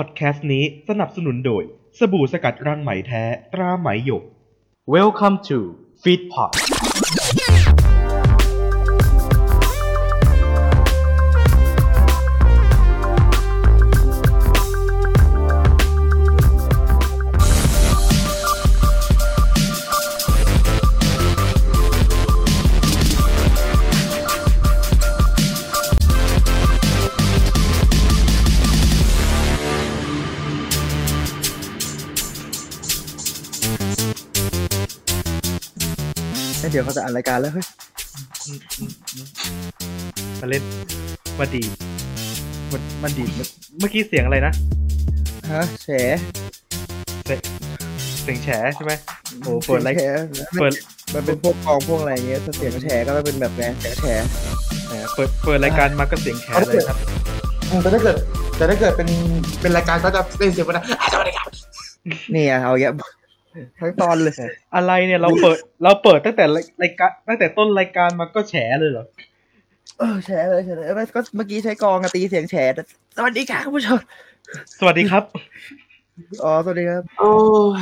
[0.00, 1.62] พอดแคสต์นี้สนับสนุนโดย
[1.98, 4.24] สบู่สกัดรังไหมแท้ ตราไหมหยก
[4.94, 5.58] Welcome to
[6.02, 6.52] Feedpot
[36.78, 37.66] ดี๋ยวเขาจะอ่านรายการแล้วเฮ้ย
[38.46, 39.26] อืมอืมอืม
[40.40, 40.62] มาเล่น
[41.38, 41.62] มาดี
[42.72, 43.46] มันมันดีเมื่อ
[43.78, 44.52] เมื่อกี้เสียงอะไรนะ
[45.52, 45.88] ฮะแฉ
[47.26, 47.40] เสียง
[48.22, 48.92] เสียงแฉใช่ไหม
[49.40, 50.02] โอ้เปิดรายแฉ
[50.60, 50.72] เปิด
[51.14, 54.06] มันเป็นพวกกองพวกอะไรอย่างเงี้ยถ้าเสียงแฉก็ต้องเป็นแบบไงเสียงแฉ
[54.88, 56.98] แหมเปิดเปิดรายการมาก็เสียงแฉเลยครับ
[57.70, 58.16] อืมแต่ถ้าเกิด
[58.56, 59.08] แต่ถ้าเกิดเป็น
[59.60, 61.48] เป็นรายการก็จะเล่นเสียงว่านะอะสวัสดีครับ
[62.34, 63.17] นี่อะเอาอย่างเงี้ย
[63.80, 64.34] ทั้งตอนเลย
[64.74, 66.44] อะไรเนี่ยเราเปิด เราเปิดตั้งแต่
[66.82, 69.06] รายการตั้งแต่ต้นรายการมาก็แฉเลยเหรอ
[69.98, 72.54] เออแฉเลยแฉเลยเอ้ยก็เมื่อกี้ใช้กองอะตีเสียงแฉ
[73.16, 73.98] สวัสดีค่ะคุณผู้ชม
[74.78, 75.24] สวัสดีครับ
[76.42, 77.30] อ๋อสวัสดีครับ โอ้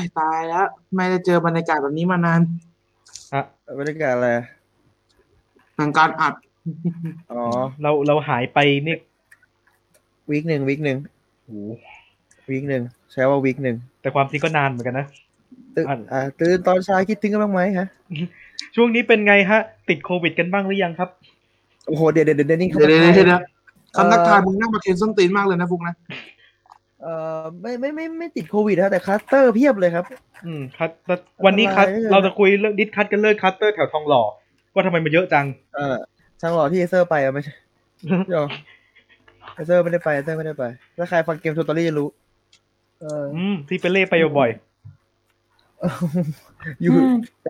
[0.03, 2.41] ยตายแล้วไม่ได้เจอบรรยากาศแบบนี้มานาน
[3.78, 4.30] บรรยากาศอะไร
[5.78, 6.34] ทางการอัด
[7.33, 7.42] อ๋อ
[7.83, 8.98] เราเราหายไปเนี่ย
[10.30, 10.98] วีคหนึ่งวีคหนึ่ง
[11.45, 11.70] โอ้โห
[12.51, 15.06] วีคหนึ่งใช้ว่าวีคหนึ่งแต่ความจริงก็นานเหมือนกันนะ
[15.77, 17.87] ตื่นอะอ่าตื่นตอนเช้าคิดถึงกันบ้างไหมฮะ
[18.75, 21.09] ช่วงนี้เป็นไงฮะ ติดโควิดกันบ้างหรือยังครับ
[21.87, 23.43] โอ้โห เดี๋ยวเดี๋ยวเดี๋ยวนี่เขาเดี๋ยวมาเดี๋ยวถ่ายเดี๋ยว
[23.97, 25.95] คำทักทายมึงนั่งมาเทนส้นตีนมากเลยนะฟุกนะ
[27.03, 30.05] เอ่อไม่ไม่ไม่ไม่ติดโควิดนะแต่คลัสเตอร์เพียบเลยครับ
[30.47, 34.23] อืมคัตแต่วันนี้คัตอะไรเนี่ยเราจะคุยเรื่องดิสคัตกันเรื่องคัตเตอร์แถวทองหล่อ
[34.75, 35.97] ว่าทำไมมันเยอะจัง เออ
[36.41, 37.55] ช่างหล่อที่เอเซอร์ไปอะไม่ใช่
[38.29, 38.45] เดี๋ยว
[39.55, 40.65] เอเซอร์ไม่ได้ไปเอเซอร์ไม่ได้ไป
[40.97, 42.09] ถ้าใครฟังเกมทูตอรี่จะรู้
[43.01, 44.51] เอออืมที่ไปเล่ไปบ่อย
[46.83, 46.95] อยู่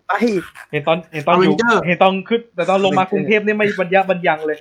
[0.06, 1.54] ไปๆเห็นตอนเห็นตอนอยู่
[1.86, 4.58] เห็นตอนขึ้นแต่ตอนลงมากรุงเทพเนี่ยไม่บรรยะบรรยังเลย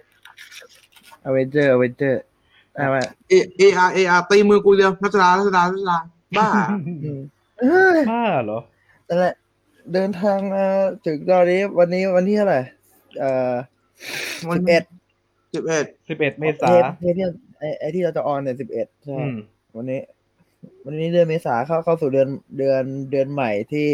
[1.23, 2.21] อเวนเจอร์อเวนเจอร์
[2.77, 5.97] อ่ามาเอเออาร์เออาร์ตีมือกูเดียวรัชดารัชดารัชดา
[6.37, 6.47] บ้า
[7.05, 7.19] อืม
[7.59, 8.59] เอ้ยบ้าเหรอ
[9.07, 9.33] นั่นแหละ
[9.93, 10.65] เดินทางมา
[11.05, 12.61] ถึงตอนนี้วันนี้วันที่เท่าไหร่
[13.19, 13.53] เอ่อ
[14.49, 14.83] วันสิบเอ็ด
[15.53, 17.25] สิบเอ็ดสิบเอ็ดเมษาเทปเทปที่
[17.59, 19.35] ไอไอที่เราจะออนเนี่ยสิบเอ็ดใช่อืม
[19.75, 19.99] วันนี้
[20.85, 23.87] วันนี้เดือนเมษาเข้าเข้าสู่เดือนเดือนเดือนใหม่ที่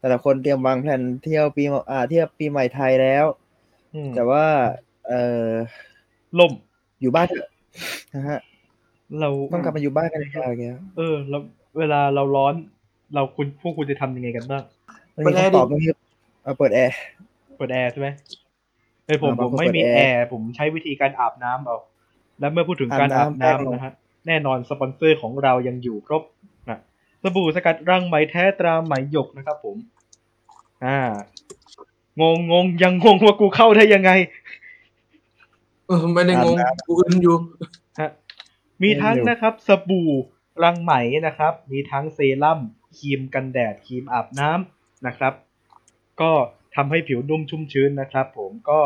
[0.00, 3.24] แต่ละคนเตรียมวางแผนเที่ยวปีใหม่อ่าเที่ยวปีใหม่ไทยแล้ว
[3.94, 4.44] อืมแต่ว่า
[5.08, 5.12] เอ
[5.46, 5.48] อ
[6.38, 6.52] ล่ม
[7.00, 7.48] อยู่บ้านเถอะ
[8.14, 8.40] นะฮะ
[9.20, 10.64] เราต้องกลับมาอยู่บ้านกันยาวๆแก
[10.96, 11.38] เออเรา
[11.78, 12.54] เวลาเราร้อน
[13.14, 14.62] เราคุณพวกคุณจะทำยังไงกันบ้าง
[15.14, 15.90] มันมีคำตอบตรงที่
[16.42, 16.96] เอาเปิดแอร์
[17.58, 18.08] เปิดแอร์ใช่ไหม
[19.06, 21.78] เออผมอ่าผบางมคนไม่มีเปิดแอแอร์ร์ผมใช้วิธีการอาบน้ำเอา
[22.38, 23.92] แล้วเมื่อพูดถึงการอาอาบบน้ำน้ำแป้งนะฮะ
[24.26, 26.22] แน่นอนสปอนเซอร์ของเรายังอยู่ครบ
[26.68, 26.78] นะ
[27.22, 29.76] สบู่สกัดรังไหมแท้ตราไหมหยกนะครับผม
[30.84, 30.98] อ่า
[32.20, 34.10] งงงงยังงงว่ากูเข้าได้ยังไง
[35.86, 36.56] เออไม่ได้งง
[36.86, 37.36] กูอึนอยู่
[38.00, 38.10] ฮะ
[38.82, 40.10] มีทั้งนะครับ สบู่
[40.64, 40.92] รังไหม
[41.26, 42.60] นะครับ มีทั้งเซรั่ม
[42.96, 45.34] ครีมกันแดดครีมอาบน้ำนะครับ
[46.20, 46.32] ก็
[46.74, 48.80] ทำให้ผิวนุ่มชุ่มชื้นนะครับ ผมก็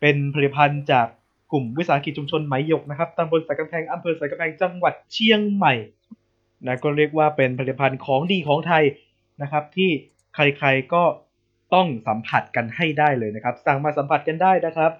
[0.00, 1.08] เป็นผลิตภัณฑ์จาก
[1.52, 5.74] กลุ่มวิสาหกิจชุมชนไหมหยกนะครับตำบลสายกำแพงอำเภอสายกำแพงจังหวัดเชียงใหม่
[6.66, 8.84] นะก็เรียกว่าเป็นผลิตภัณฑ์ของดีของไทย
[9.42, 9.90] นะครับ ที่
[10.34, 11.02] ใครๆก็
[11.74, 14.92] ต้องสัมผัสกันให้ได้เลยนะครับสั่งมาสัมผัสกันได้นะครับ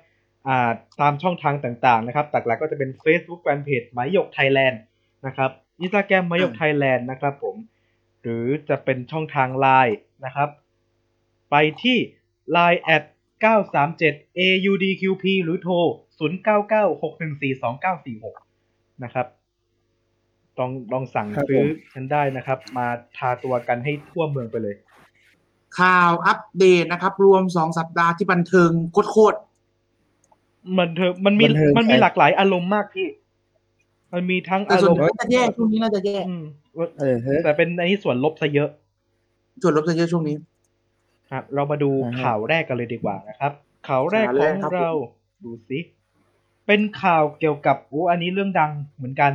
[1.01, 4.81] ตามช่องทางต่างๆนะครับหลักๆก็จะเป็น Facebook Fanpage ไหมหยกไทยแลนด์
[5.27, 5.51] นะครับ
[5.81, 7.57] อินสตาแกรมไหมหยกไทยแลนด์นะครับผม
[8.23, 9.95] หรือจะเป็นช่องทาง Line
[10.25, 10.49] นะครับ
[11.51, 11.99] ไปที่
[12.57, 13.03] Line at
[13.53, 15.77] 937 AUDQP หรือโทร
[16.21, 19.27] 0996142946 นะครับ
[20.59, 22.87] ต้องลองสั่งครับผมซื้อกันได้นะครับ มา
[23.17, 24.75] ทาตัวกันให้ทั่วเมืองไปเลย
[25.81, 28.71] ข่าวอัปเดตนะครับ รวมสองสัปดาห์ที่บันเทิง
[29.13, 29.39] โคตร
[30.77, 33.09] มันเธอมันมีบันเทิงมันมีใจหลากหลายอารมณ์มากพี่
[34.13, 36.45] มันมีทั้งๆแต่อาส่รวนมณ์ใหญ่น่าจะแย่ช่วงนี้น่าจะแย่อืม
[36.99, 38.69] เออเฮ้ยแต่เป็นอันนี้ส่วนลบซะเยอะ
[39.63, 40.37] ส่วนลบจะเยอะช่วงนี้
[41.31, 43.53] ครับเรามาดูอ่าฮะข่าวแรกกันเลยดีกว่านะครับ
[43.89, 44.93] ข่าวแรกข่าวขแรอกงครับเรา
[45.45, 45.79] ดูสิ
[46.67, 49.33] เป็นข่าวเกี่ยวกับโอ้อันนี้เรื่องดังเหมือนกัน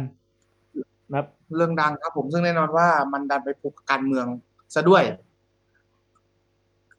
[1.10, 4.26] นะครับเรื่องดังครับผมซึ่งแน่นอนว่ามันดันไปผูกกับการเมือง
[4.74, 5.04] ซะด้วย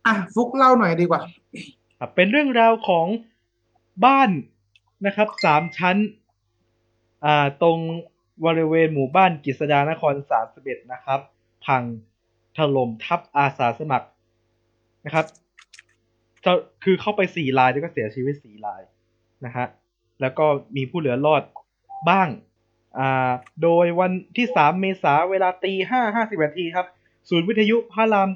[0.06, 1.22] อะฟุกเล่าหน่อยดีกว่า
[1.98, 3.06] ครับเป็นเรื่องราวของ
[4.06, 4.30] บ้าน
[5.06, 5.96] นะครับสามชั้น
[7.24, 7.78] อ่าตรง
[8.46, 11.20] บริเวณหมู่บ้านกฤษดานครสามสิบเอ็ดนะครับ
[11.66, 11.82] พัง
[12.56, 14.08] ถล่มทับอาสาสมัคร
[15.04, 15.26] นะครับ
[16.44, 16.52] จะ
[16.84, 18.80] คือเข้าไปสี่รายแล้วก็เสียชีวิตสี่ราย
[19.44, 19.66] นะฮะ
[20.20, 20.46] แล้วก็
[20.76, 21.42] มีผู้เหลือรอด
[22.10, 22.28] บ้าง
[22.98, 23.30] อ่า
[23.62, 26.86] โดยวันที่ 3 เมษาเวลาตีห้าห้าสิบนาทีครับ
[27.28, 28.30] ศูนย์วิทยุพระราม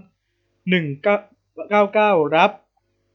[0.71, 2.51] หนึ่งเก้าเก้ารับ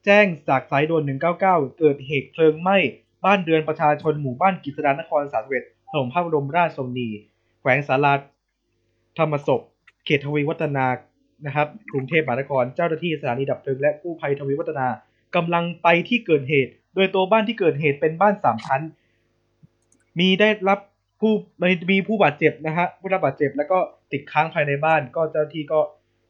[0.06, 1.40] แจ้งจากสายด่วน199
[1.80, 2.78] เกิดเหตุเพลิงไหม้
[3.26, 7.10] บ้านเรือนประชาชนหมู่บ้านกิจดานครสาสเวตถล่มพระบรมราชชนนี
[7.62, 8.14] แขวงสารา
[9.18, 9.62] ธรรมศพ
[10.06, 10.86] เขตทวีวัฒนา
[11.46, 14.88] นะครับ กรุงเทพมหานคร เจ้าหน้าที่สถานีดับเพลิงและกู้ภัยทวีวัฒนา
[15.36, 18.82] กำลังไปที่เกิดเหตุโดยตัวบ้านที่เกิดเหตุเป็นบ้านสามชั้น
[20.20, 20.80] มีได้รับ
[21.20, 21.34] ผู้
[21.92, 23.80] มีผู้บาดเจ็บนะฮะผู้รับบาดเจ็บแล้วก็
[24.12, 25.80] ติดค้างภายในบ้าน ก็เจ้าที่ก็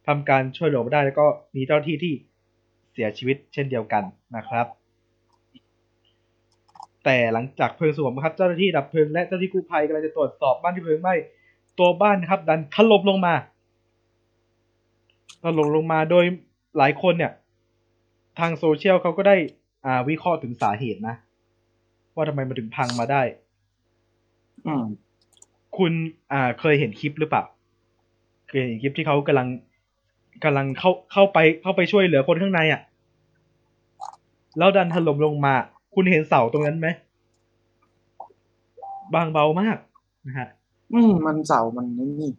[0.07, 2.13] ทำการช่วยเหลือมาได้ แล้วก็มีเจ้าที่ที่
[2.93, 4.03] เสียชีวิตเช่นเดียวกัน
[4.35, 4.65] นะครับ
[7.05, 11.15] แต่หลังจากเพลิงสงบครับเจ้าหน้าที่ดับเพลิงและเจ้าหน้าที่กู้ภัยกำลังจะตรวจสอบบ้านที่เพลิงไหม้
[11.79, 13.33] ตัวบ้านนะครับดันถล่มลงมา
[15.43, 16.25] ถล่มลงมาโดย
[16.77, 17.31] หลายคนเนี่ย
[18.39, 19.37] ทางโซเชียลเขาก็ได้
[19.85, 21.15] อ่า วิเคราะห์ถึงสาเหตุนะ
[22.15, 23.21] ว่าทำไมมันถึงพังมาได้
[24.67, 24.85] อืม
[25.77, 25.91] คุณ
[26.31, 27.43] อ่าเคยเห็นคลิปหรือเปล่า
[28.47, 29.47] เคยเห็นคลิปที่เขากำลัง
[30.43, 32.81] กำลังเข้าเข้าไปเข้าไปช่วยเหลือคนข้างในอะ
[34.57, 35.53] แล้วดันถล่มลงมา
[35.95, 36.87] คุณเห็นเสาตรงนั้นไหม
[39.13, 39.77] บางเบามาก
[40.27, 40.47] นะฮะ
[40.93, 41.85] อืมมันเสามัน
[42.19, 42.31] นี่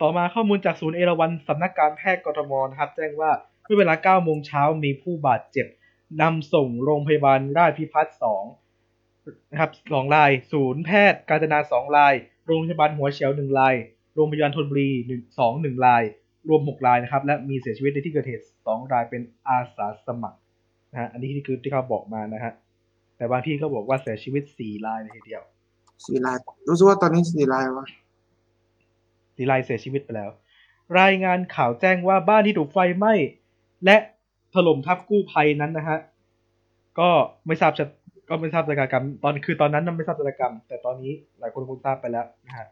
[0.00, 3.30] ต่อมาข้อมูลจากศูนย์เอราวัณสำนักการแพทย์กทมนะครับ แจ้งว่า
[3.64, 5.66] เมื่อเวลา9โมงเช้ามีผู้บาดเจ็บ
[6.22, 8.18] นำส่งโรงพยาบาลราชพิพัฒน์
[8.82, 12.14] 2นะครับสองราย ศูนย์แพทย์กาญจนาสองราย
[12.46, 13.74] โรงพยาบาลหัวเฉียวหนึ่งราย
[14.14, 16.02] โรงพยาบาลธนบุรีหนึ่งสองหนึ่งราย
[16.48, 20.38] รวม6รายนะครับ และมีเสียชีวิตในที่เกิดเหตุ2รายเป็นอาสาสมัคร
[20.92, 22.52] นะฮะ อันนี้คือที่เขาบอกมานะฮะ
[23.16, 25.42] แต่บางที่ก็บอกว่าเสียชีวิต4รายเลยทีเดียว
[26.04, 26.36] สีลาย
[26.68, 27.86] รู้สึกว่าตอนนี้สีลายวะ
[29.36, 30.30] สีลายเสียชีวิตไปแล้ว
[31.00, 33.14] รายงานข่าวแจ้งว่าบ้านที่ถูกไฟไหม้
[33.84, 33.96] และ
[34.54, 35.98] ถล่มทับกู้ภัยนั้นนะฮะ
[36.98, 37.10] ก็
[37.46, 37.86] ไม่ทราบชะ
[38.28, 42.66] ก็ไม่ทราบชะตากรรม ตอนคือตอนนั้นไม่ทราบชะตากรรม แต่ตอนนี้หลายคนคงทราบไปแล้วนะฮะ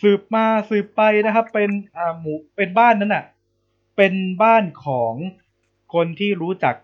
[0.00, 3.24] สืบมาสืบไปนะครับ เป็นอ่าหมู่เป็นบ้านนั้นน่ะ
[3.96, 5.14] เป็นบ้านของ
[5.94, 6.74] คนที่รู้จัก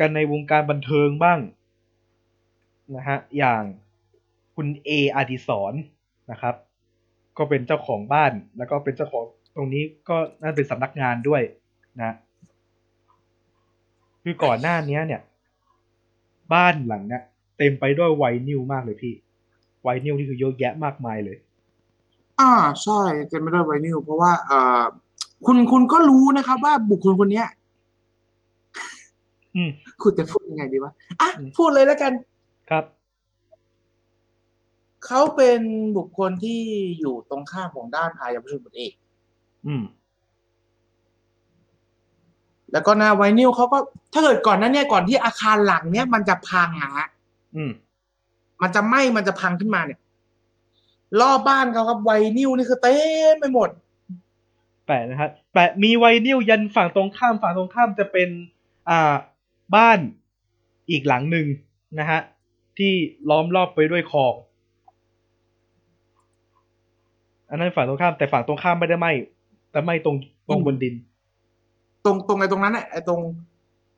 [0.00, 1.38] กันในวงการบันเทิงบ้าง
[2.96, 3.62] นะฮะอย่าง
[4.54, 5.74] คุณเออดิศร
[6.30, 6.54] นะครับ
[7.38, 9.24] ก็เป็นเจ้าของบ้านแล้วก็เป็นเจ้าของ
[9.56, 11.42] ตรงนี้ก็น่าเป็นสำนักงานด้วย
[12.02, 12.12] นะ
[14.22, 15.20] คือก่อนหน้านี้เนี่ย
[16.52, 17.22] บ้านหลังเนี้ย
[17.58, 19.14] เต็มไปด้วยไวนิลมากเลยพี่
[19.82, 21.36] ไวนิลนี่คือเยอะแยะมากมายเลย
[22.40, 22.52] อ่า
[22.82, 24.82] ใช่เต็มไปด้วยไวนิลเพราะว่าเอ่อ
[25.46, 27.46] คุณคุณก็รู้นะครับ ว่าบุคคลคนเนี้ย
[29.56, 29.70] อืม
[30.02, 32.12] คุณจะพูดยังไงดีวะอะอืมพูดเลยแล้วกัน
[32.70, 32.84] ครับ
[35.06, 35.60] เขาเป็น
[35.96, 36.60] บุคคลที่
[37.00, 38.92] อยู่ตรงข้ามของด้านอายประชุมบทเอก
[39.66, 39.82] อืม
[42.72, 43.78] แล้วก็หน้าไวนิลเขาก็
[44.12, 47.08] ถ้าเกิดก่อนหนั้นเนี่ยก่อนที่อาคารหลังเนี่ยมันจะพังอะฮะ
[47.56, 47.72] อืม
[48.62, 50.00] มันจะไหม้มันจะพังขึ้นมาเนี่ย
[51.20, 52.96] รอบบ้านเขาครับไวนิลนี่คือเต็
[53.32, 53.68] มไปหมด
[54.86, 58.28] แปะนะครับแปะมีไวนิลยันฝั่งตรงข้ามฝั่งตรงข้ามจะเป็น
[58.90, 59.14] อ่า
[59.76, 59.98] บ้าน
[60.90, 61.46] อีกหลังหนึ่ง
[61.98, 62.20] นะฮะ
[62.78, 62.92] ที่
[63.30, 64.34] ล้อมรอบไปด้วยคลอง
[67.48, 69.06] อันนั้นฝั่งตรงข้ามแต่ฝั่งตรงข้ามไม่ได้ไหม
[69.72, 70.16] แต่ไหมตรง
[70.48, 70.94] ตรงบนดิน
[72.04, 73.20] ตรงตรงไอ้ตรงนั้นน่ะไอ้ตรง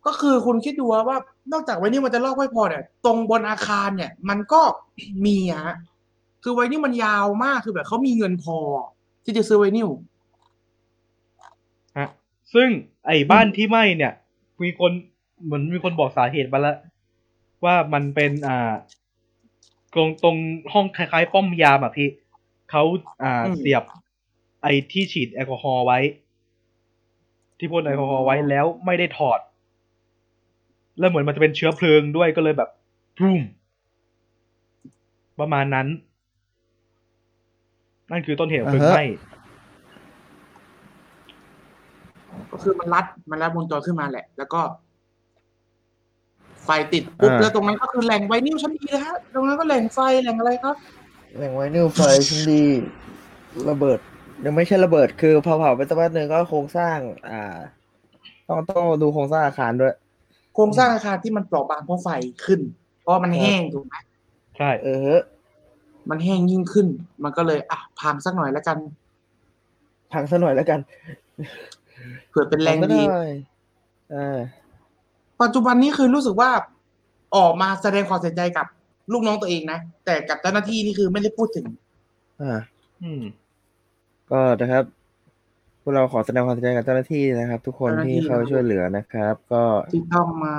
[0.06, 1.18] ก็คือคุณคิดดูว่า
[1.52, 4.60] นอกจากไวนิลมันจะลอกไม่พอเนี่ย ตรงบนอาคารเนี่ย มันก็
[5.26, 5.76] มีอะฮะ
[6.42, 8.58] คือไวนิลมันยาวมากคือแบบเขามีเงินพอ
[9.24, 9.88] ที่จะซื้อไวนิล
[11.98, 12.08] ฮะ
[12.54, 12.68] ซึ่ง
[13.06, 14.12] ไอ้บ้านที่ไหม้เนี่ย
[14.62, 14.92] มีคน
[15.44, 16.76] เหมือนมีคนบอกสาเหตุมาแล้ว
[17.64, 18.72] ว่ามันเป็นอ่า
[19.94, 20.36] ตรงตรง
[20.72, 22.08] ห้องคล้ายๆ ป้อมยามอะพี่
[22.70, 22.82] เขา
[23.22, 23.82] อ่าเสียบ
[24.64, 25.98] ไอ้ที่ฉีดแอลกอฮอล์ไว้
[27.58, 29.40] ที่พ่นแอลกอฮอล์ไว้แล้วไม่ได้ถอด
[30.98, 32.70] แล้วเหมือนมันจะเป็นเชื้อเพลิงด้วยก็เลยแบบ
[33.18, 33.40] พุ่ม
[35.40, 35.86] ประมาณนั้น
[38.10, 39.06] นั่นคือต้นเหตุของเพลิงอ่าฮะไหม้
[42.50, 44.60] ก็คือมันรัดมันรัดวงจรขึ้นมาแหละ แล้วก็
[46.64, 50.76] ไฟติดปุ๊บอ่าแล้วตรงนั้นก็คือแหล่งไวนิลชั้นดีนะฮะ ตรงนั้นก็แหล่งไฟแหล่งอะไรครับ
[51.38, 52.64] แหล่งไวนิลไฟชิ้นดี
[53.70, 53.98] ระเบิด
[54.44, 56.98] ยังไม่ใช่ระเบิดคือเผาๆไปสักพักหนึ่งก็โครงสร้าง
[57.30, 57.56] อ่า
[58.48, 59.94] ต้องต้องดูโครงสร้างอาคารด้วย
[60.54, 62.08] โครงสร้างอาคารที่มันเปราะบางเพราะไฟ
[62.44, 62.60] ขึ้น
[63.02, 63.94] เพราะมันแห้งถูกไหม
[64.58, 65.18] ใช่เออ
[66.10, 66.86] มันแห้งยิ่งขึ้น
[67.24, 68.78] มันก็เลยอะพังสักหน่อยแล้วกัน
[70.12, 70.80] พังซะหน่อยแล้วกัน
[72.30, 73.30] เผื่อเป็นแรงพัซะดีหน่อย
[74.14, 74.38] อ่า
[75.42, 76.50] ปัจจุบันนี้คือรู้สึกว่า
[77.36, 78.66] ออกมาแสดงความเสียใจกับ
[79.12, 81.66] ลูกน้องตัวเองนะแต่กับเจ้าหน้าที่นี่คือไม่ได้พูดถึง
[82.40, 82.60] อ่า
[83.02, 83.22] อืม
[84.30, 84.84] ก็นะครับ
[85.82, 89.62] พวกเราขอแสดงความเสียใจกับเจ้าหน้าที่นะครับ ทุกคนเจ้าหน้าที่ที่เข้าไปช่วยเหลือนะครับ ก็
[89.92, 90.56] ที่ต้องมา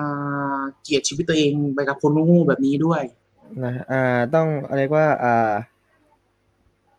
[0.83, 3.01] เกลียดชีวิตตัวเองไปกับคนงูๆแบบนี้ด้วย
[3.63, 4.01] นะอ่า
[4.35, 5.51] ต้องเรียกว่าอ่า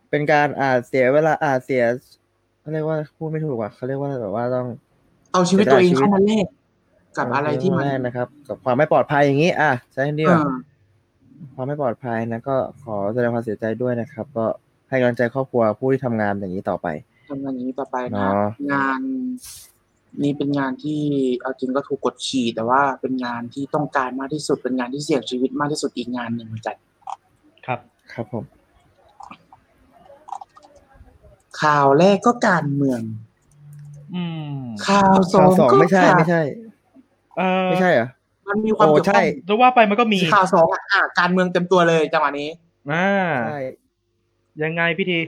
[0.09, 1.83] เป็นการอ่าเสียเวลาอ่าเสีย
[2.59, 4.67] เขาเรียกว่าพูดไม่ถูกว่ะเขาเรียกว่าแบบว่าต้อง
[5.33, 6.45] เอาชีวิตตัวเองเข้ามาแลก
[7.17, 10.49] กับอะไรที่มันแรกนะครับ กับความไม่ปลอดภัยอย่างนี้ อะใช้คำนี้เอก่อนอ
[11.55, 14.45] ความไม่ปลอดภัยนะก็ขอแสดงความเสียใจด้วยนะครับ ก็
[14.89, 16.87] ให้กำลังใจครอบครัวผู้ที่ทำงานอย่างนี้ต่อไป
[17.29, 18.99] ทำงานอย่างนี้ต่อไปนะเนาะ งาน
[20.23, 21.01] นี้เป็นงานที่
[21.41, 26.75] เอาจริงก็ถูกกดขี่แต่ว่าเป็นงานที่ต้องการมากที่สุดเป็นงานที่เสี่ยงชีวิตมากที่สุดอีกงานหนึ่งเหมือนกัน
[27.65, 27.79] ครับ
[28.13, 28.43] ครับผม
[31.61, 33.01] ข่าวแรกก็การเมือง
[34.15, 36.41] อืมข่าวสอข่าวงสองก็ไม่ใช่ข่าวไม่ใช่
[37.37, 38.07] เออไม่ใช่เหรอ
[38.47, 42.49] มันมีความโอ้เกี่ยวข้ใช่ องจะว่าไปมันก็มีข่าวสองอะอะการเมืองเต็มตัวเลยจังหวะนี้
[42.91, 43.09] อ่า
[43.47, 43.59] ใช่
[44.63, 45.19] ยังไงพี่ที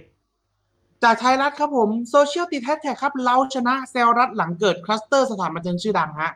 [1.03, 6.31] จากไทยรัฐครับผมโซเชียลติดแฮชแท็กครับ เราชนะแซะรัฐหลังเกิดคลัสเตอร์สถานบันเทิงชื่อดังฮะ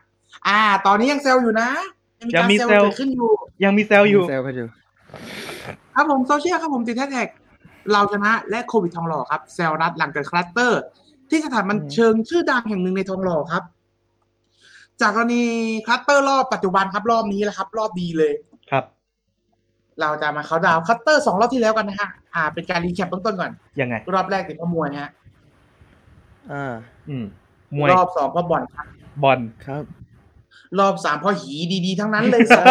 [0.46, 1.68] อ่า ตอนนี้ยังเซลอยู่นะ
[2.20, 3.30] ยังมีการเซลล์เกิดขึ้นอยู่
[3.64, 4.68] ยังมีเซลล์อยู่เซลล์กันอยู่
[5.94, 7.28] ครับผมโซเชียลครับผมติดแฮชแท็ก
[7.92, 10.80] เราชนะและโควิดทองหล่อครับแซะรัฐหลังเกิดคลัสเตอร์
[11.30, 13.64] ที่สถานบันเทิงชื่อดังแห่งหนึ่งในทองหล่อครับ
[15.00, 15.42] จากกรณี
[15.86, 18.53] คลัสเตอร์รอบปัจจุบันครับรอบนี้แหละครับ รอบดีเลยครับ
[20.00, 25.10] เราจะมาเขาน์ดาวน์คลัสเตอร์สองรอบที่แล้วกันนะฮะ อ่า เป็นการรีแคปเบื้องต้นก่อน ยังไง รอบแรกติดข้อมวยฮะ
[26.52, 26.72] อ่า
[27.08, 27.24] อืม
[27.76, 28.86] มวย รอบสองก็บอลครับ
[29.22, 29.82] บอลครับ
[30.78, 31.54] รอบสามพอหี
[31.86, 32.64] ดีๆ ทั้งนั้นเลยสัส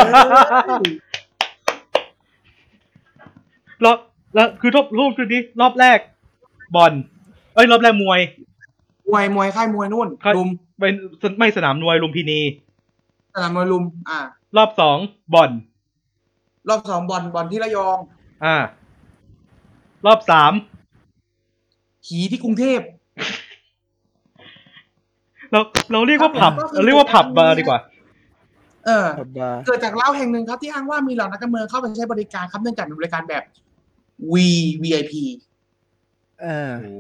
[3.86, 3.98] รอบ
[4.36, 6.00] แล้วคือทบรูปคือดิรอบแรก
[6.76, 6.94] บอล
[7.56, 8.20] เอ้ย รอบแรกมวย
[9.10, 10.50] มวยมวยค่ายมวยนู่นค่ายลุม
[10.80, 10.94] เป็น
[11.40, 12.40] ไม่สนามมวยลุมพินี
[13.36, 14.20] สนามมวยลุม อ่า
[14.58, 14.98] รอบสอง
[15.34, 15.52] บอล
[16.70, 17.98] รอบสองบอลบอลที่ระยอง
[18.46, 18.58] อ่า
[20.06, 20.54] รอบสาม
[22.08, 22.80] หีที่กรุงเทพ
[25.52, 25.60] เรา
[25.92, 27.80] เราเรียกว่าผับก็คือ เราเรียกว่าผับบาร์ดีกว่า
[28.86, 33.44] เออขับบาร์เกิดจากเล่าแห่งหนึ่งครับที่อ้างว่ามีเหล่านักการเมืองเข้าไปใช้บริการครับเนื่องจากเป็นบริการแบบ
[34.34, 34.36] V
[34.82, 35.14] VIP
[36.44, 36.94] อ่าโอ้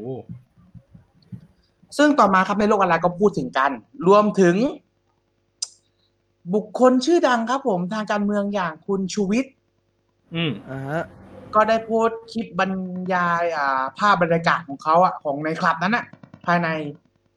[1.97, 3.71] ซึ่งต่อมาครับในโลกออนไลน์ก็พูดถึงกัน
[4.07, 4.55] รวมถึง
[6.53, 9.51] บุคคลชื่อดังครับผมทางการเมืองอย่างคุณชูวิทย์
[10.35, 11.03] อืมอ่าฮะ
[11.55, 12.71] ก็ได้โพสต์คลิปบรร
[13.13, 16.05] ยายอ่าภาพบรรยากาศของเขาอะของในคลับนั้นอะ
[16.45, 16.69] ภายใน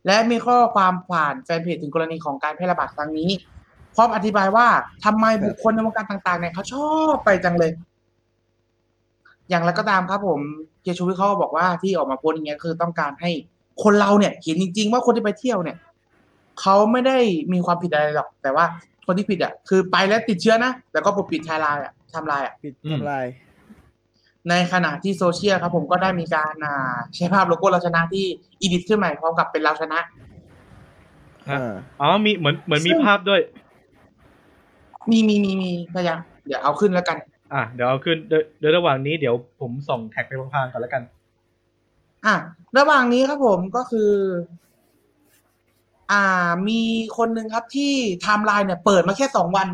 [0.06, 3.30] และมีข้อความผ่านแฟนเพจถึงกรณีของการแพร่ระบาดครั้งนี้
[3.94, 4.66] พร้อมอธิบายว่า
[5.04, 7.70] ทำไมบุคคลในวงการต่างๆเนี่ยเขาชอบไปจังเลย
[9.48, 10.40] อย่างไรก็ตามครับผม
[10.82, 13.30] เกียร์ชูวิทย์เขาก็บอกว่าที่ออกมาโพสต์อย่างเงี้ยคือต้องการให้
[13.82, 15.76] คนเราเนี่ยเห็นจริง ๆ ว่าคนที่ไปเที่ยวเนี่ย
[16.60, 17.18] เขาไม่ได้
[17.52, 18.64] มีความผิดอะไรหรอก แต่ว่า
[19.06, 23.26] คนที่ผิดอะคือไปแล้วติดเชื้อนะแต่ก็ปกปิดไทม์ไลน์อะไทำลายอะปิดอืมทำลาย
[24.48, 28.24] ในขณะที่โซเชียลครับผมก็ได้มีการอ่าใช้ภาพโลโก้เราชนะที่
[28.60, 29.98] edit ขึ้นใหม่พร้อมกับเป็นเราชนะ
[31.48, 33.40] อะอ่าอ๋อมีเหมือนเหมือนมีซึ่งภาพด้วย
[35.10, 37.16] มีมีมีมีพยายามเดี๋ยวเอาขึ้นแล้วกัน
[37.54, 41.02] อะเดี๋ยวเอาขึ้นเดี๋ยวเดี๋ยวระหว่างนี้เดี๋ยวผมส่องแท็กไปพลางๆก่อนแล้วกัน
[42.26, 42.34] อะ
[42.78, 44.10] ระหว่างนี้ครับผมก็คือ
[46.12, 46.80] อ่ามี
[47.16, 49.68] คนหนึ่งครับที่ไทม์ไลน์เนี่ยเปิดมาแค่สองวัน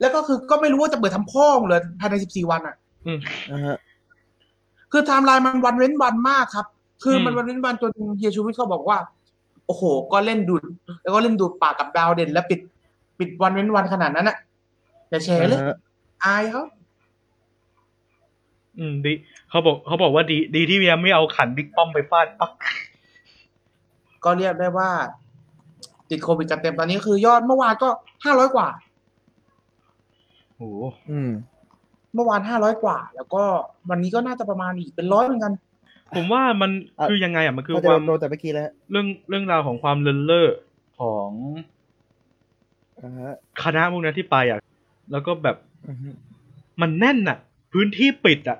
[0.00, 3.18] แล้วก็คือก็ไม่รู้ว่าจะเปิดทำพ่อมึงเลยภายในสิบสี่วันอะ อืม
[3.50, 3.76] อ่าฮะ
[4.92, 6.66] คือไทม์ไลน์มันวันเว้นวันมากครับ
[7.04, 8.98] คือมันอืมวันเว้นวันจนเฮียชูวิทย์เขาบอกว่า
[9.66, 9.82] โอ้โห
[10.12, 10.62] ก็เล่นดูด
[11.02, 12.60] แล้วก็เล่นดูดปากกับดาวเด่น แล้วปิด
[13.18, 14.36] ปิดวันเว้นวันขนาดนั้นอะ
[15.10, 15.76] อย่าแชร์เลยอ่าฮะ
[16.24, 16.64] อายเขา
[18.78, 19.12] อืมดี
[19.50, 22.52] เขาบอกเขาบอกว่าดี ดีที่ยังไม่เอาขันบิ๊กป้อมไปฟาดปัก
[24.24, 24.90] ก็เรียกได้ว่า
[26.10, 27.88] ติดโควิดกันเต็มตอนนี้คือยอดเมื่อวานก็
[28.24, 28.68] ห้าร้อยกว่า
[30.56, 31.30] โอ้โหอืม
[32.14, 33.42] เมื่อวานห้าร้อยกว่า แล้วก็
[33.90, 35.52] วันนี้ก็น่าจะประมาณอีกเป็นร้อยเหมือนกัน
[36.16, 40.48] ผมว่ามันอะคือยังไงอะมันคือก็คจะวามโดนแต่เมื่อกี้แล้วเรื่องเรื่องราวของความเลินเล่อ
[41.00, 41.30] ของ
[43.02, 44.58] อ่าฮะคณะพวกนั้นที่ไปอะ
[45.12, 45.56] แล้วก็แบบ
[45.88, 46.08] อือฮึ
[46.80, 47.38] มันแน่นอะ
[47.72, 48.58] พื้นที่ปิดอะ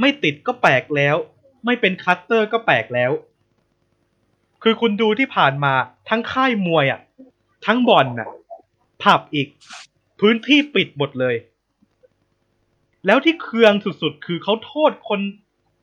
[0.00, 1.16] ไม่ติดก็แปลกแล้ว
[1.64, 3.10] ไม่เป็นคัสเตอร์ก็แปลกแล้ว
[4.62, 5.72] คือคุณดูที่ผ่านมา
[6.08, 7.00] ทั้งค่ายมวยอะ
[7.66, 8.28] ทั้งบ่อนน่ะ
[9.02, 9.48] ผับอีก
[10.20, 11.34] พื้นที่ปิดหมดเลย
[13.06, 15.20] แล้วที่เคืองสุดๆ คือเขาโทษคน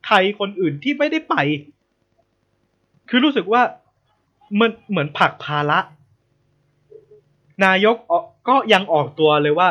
[0.06, 1.36] ไทยคนอื่นที่ไม่ได้ไป
[3.10, 3.62] คือรู้สึกว่า
[4.60, 5.80] มันเหมือนผลักภาระ
[7.66, 9.70] นายกออกก็ยังออกตัวเลยว่า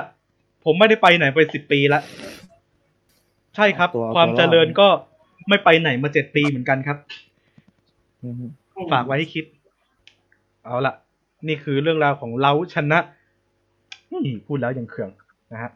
[0.64, 2.02] ผมไม่ได้ไปไหนไปสิบปีแล้ว
[3.56, 4.88] ใช่ครับตัวความตัวรอดเจริญก็
[5.48, 6.98] ไม่ไปไหนมาเจ็ดปีเหมือนกันครับ
[8.24, 8.46] อือฮึ
[8.92, 9.44] ฝากไว้ให้คิด
[10.64, 10.94] เอาละ
[11.48, 12.98] นี่คือเรื่องราวของเราชนะ
[14.12, 15.10] อืมพูดแล้วยังเคือง
[15.52, 15.70] นะฮะ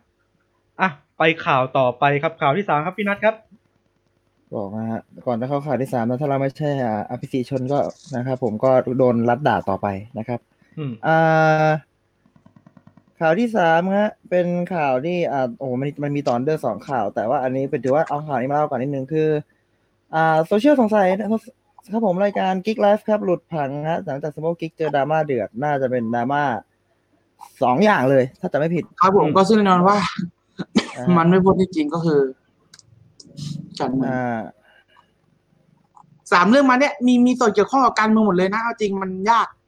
[0.81, 0.89] อะ
[1.19, 3.35] ไปข่าวต่อไปครับข่าวที่สามครับพี่นัทครับ
[4.55, 7.79] บอกนะฮะก่อนจะเข้าข่าวที่สามนะถ้าเราไม่ใช่อ่าอภิสิทธิ์ชนก็
[8.17, 9.87] นะครับผมก็โดนรัดด่าต่อไป
[10.19, 10.41] นะครับ
[10.79, 11.69] อืมอ่า
[13.21, 19.29] ข่าวที่สามฮะเป็นข่าวที่อ่าโอ้โหมันมันมีตอนเดือนสองข่าว แต่ว่าอันนี้เป็นถือว่าเอาข่าวนี้มาเล่าก่อนนิดนึงคือ
[20.15, 21.29] อ่าโซเชียลสงสัยนะ
[21.89, 26.43] ครับผมรายการ Geek Life ครับ หลุดผังฮะหลังจากสมมติ Geek เจอดราม่าเดือด น่าจะเป็นดราม่า
[27.63, 29.97] สองอย่างเลย ถ้าจะไม่ผิด ครับผมก็ซึ่งแน่นอนว่า
[30.97, 32.21] อ่ามันไม่พ้นที่จริงก็คือ
[33.81, 34.41] การเมืองอ่า
[36.33, 39.60] สามเรื่องมาเนี่ยมีมีส่วนเกี่ยวข้องกับการเมืองหมดเลยนะเอาจริงมันยากอืม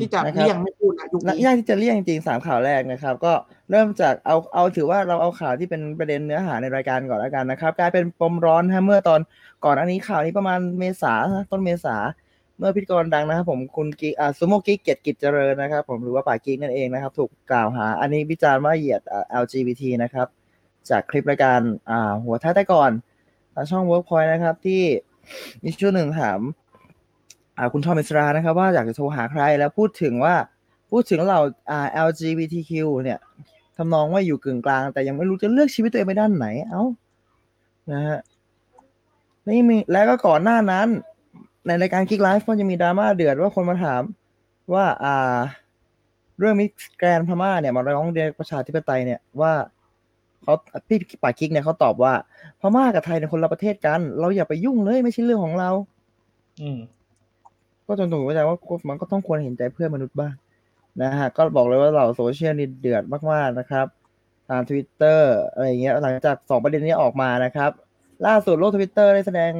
[0.00, 3.32] ที่จะนะครับเลี่ยงไม่พูดนะยุคและนี้ยากที่จะเลี่ยงจริงๆสามข่าวแรกนะครับ ก็
[3.70, 9.20] เริ่มจากเอาเอาถือว่าเราเอาข่าวที่เป็นประเด็นเนื้อหาในรายการก่อนแล้วกันนะครับกลายเป็นปมร้อนฮะเมื่อตอน
[9.64, 11.14] ก่อนอันนี้ข่าวนี้ประมาณเมษา
[11.50, 11.96] ต้นเมษา
[12.58, 20.26] เมื่อพิธีกรดังนะครับผมคุณกิกอ่าซูโม่กิกเกียรติกิจเจริญนะครับ ผมหรือว่าป่ากิกนั่นเองนะครับ ถูกกล่าวหา อันนี้วิจารณ์ว่าเหยียดอ่า LGBT นะครับ
[20.90, 22.90] จากคลิปรายการอ่าหัวท้ายแต่ก่อน
[23.54, 24.82] ทางช่อง Workpoint นะครับที่
[25.64, 26.65] มีช่วงหนึ่งถามอ่า
[27.72, 30.34] คุณทอมอิสรานะครับ ว่าอยากจะโทรหาใครแล้วพูดถึงว่า
[30.90, 32.72] พูดถึงเราอ่า LGBTQ
[33.02, 33.18] เนี่ย
[33.76, 36.82] ทำนองว่าอยู่กึ่งกลาง แต่ยังไม่รู้จะเลือกชีวิตตัวเองไปด้านไหน เอ้า
[37.92, 38.20] นะฮะ
[39.48, 40.88] นี่มีแล้วก็ก่อนหน้านั้น
[41.66, 44.02] ในรายการ Kick Life ก็จะมีดราม่าเดือดว่าคนมาถาม
[44.72, 45.38] ว่าอ่า
[46.38, 49.52] เรื่องมิสแกรนพม่าเนี่ยมาร้องเรียนประชาธิปไตยเนี่ยว่า
[50.42, 50.54] เขา
[50.88, 52.12] พี่ป่าคิกเนี่ยเขาตอบว่า
[52.60, 55.70] พม่ากับไทยเนี่ยคนละประเทศกัน เราอย่าไปยุ่งเลยไม่ใช่เรื่องของเรา
[56.60, 56.78] อืม
[57.86, 58.56] ก็จนถึงเข้าใจว่า
[58.88, 60.34] มันก็ต้องควรเห็นใจเพื่อนมนุษย์บ้าง
[61.02, 63.02] นะฮะก็บอกเลยว่าเหล่าโซเชียลนี่เดือด
[63.32, 63.86] มากๆนะครับ
[64.48, 67.70] ทางทวิตเตอร์อะไรอย่างเงี้ยหลังจากสองประเด็นนี้ออกมานะครับ
[68.26, 69.52] ล่าสุดโลกทวิตเตอร์ได้แสดง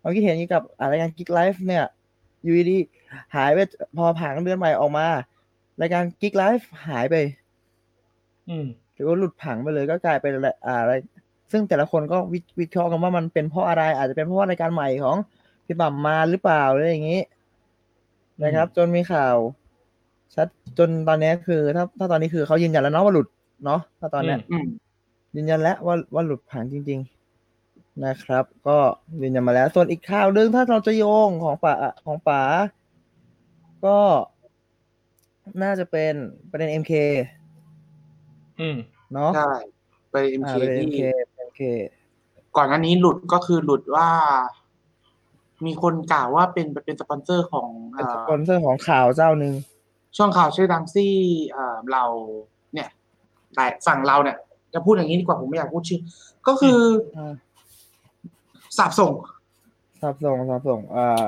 [0.00, 1.84] ความคิดเห็นเกี่ยวกับอะไรายการกิ๊กไลฟ์เนี่ย
[2.42, 3.58] อยู่ดีๆหายไป
[3.98, 5.06] พอผังเดือนใหม่ออกมา
[5.80, 7.16] รายการกิ๊กไลฟ์หายไป
[8.48, 10.94] อืมหรือว่าหลุดผังไปเลยก็กลายเป็นอะไรอ่าอะไร
[11.52, 15.16] ซึ่งแต่ละคนก็วิวิเคราะห์กันว่ามันเป็นเพราะอะไร อาจจะเป็นเพราะว่ารายการใหม่ของ
[15.66, 17.20] พี่บัมมาหรือเปล่าหรืออะไรอย่างนี้
[18.42, 19.36] นะครับ จนมีข่าว
[20.34, 20.48] ชัด
[20.78, 23.26] จนตอนนี้คือ ถ้าถ้าตอนนี้คือเขายืนยันแล้วเนาะว่าหลุด
[23.64, 24.66] เนาะถ้าตอนเนี้ยอืม
[25.36, 27.00] ยืนยันแล้วว่าว่าหลุดผังจริง
[27.50, 28.78] ๆ นะครับ ก็
[29.22, 32.42] ยืนยันมาแล้ว ส่วนอีกข่าวหนึ่งถ้าเราจะโยงของป๋าของป๋า
[33.84, 33.98] ก็
[35.62, 36.14] น่าจะเป็น
[36.50, 36.92] ประเด็น MK
[38.60, 38.76] อืม
[39.12, 39.52] เนาะใช่
[40.10, 41.00] ไปเอ็มอ่าเคประเด็นที่ MK
[41.48, 41.60] MK
[42.56, 44.08] ก่อนหน้านี้หลุดก็คือหลุดว่า
[45.66, 49.54] มีคนกล่าวว่าเป็นเป็นสปอนเซอร์ของเป็นเอ่สอปอนเซอร์ของข่าวเจ้าหนึ่ง
[50.16, 51.14] ช่องข่าวชื่อดังซี่
[51.50, 52.04] เอ่อเรา
[52.74, 52.88] เนี่ย
[53.54, 54.36] แต่ฝั่งเราเนี่ย
[54.74, 56.00] จะพูดอย่างนี้ดีกว่าผมไม่อยากพูดชื่อ
[56.48, 56.78] ก็คือ
[57.16, 57.34] ออ่า
[58.78, 59.12] สาบส่ง
[60.02, 61.26] สับส่งสับส่งอ่า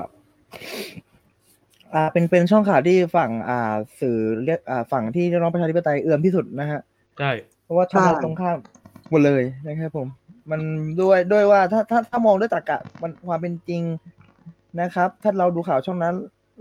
[1.95, 6.81] อ่าเป็นเป็นช่องข่าวที่ฝั่ง อ่า สื่อเรียกอ่าฝั่งที่เรียกร้องประชาธิปไตยเอื้อมที่สุดนะฮะ
[7.19, 7.31] ใช่
[7.65, 8.59] เพราะว่าทำใช่อะไรตรงข้าม
[9.11, 10.07] หมดเลยนะครับผม
[10.51, 10.61] มัน
[11.01, 13.83] ด้วยด้วยว่าถ้าถ้าถ้ามองด้วยตรรกะมันความเป็นจริง
[14.81, 16.15] นะครับ ถ้าเราดูข่าวช่องนั้น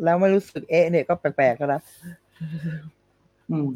[0.03, 1.81] แล้วไม่รู้สึกเอ๊ะเนี่ยก็แปลกๆก็แล้ว
[3.51, 3.67] อืม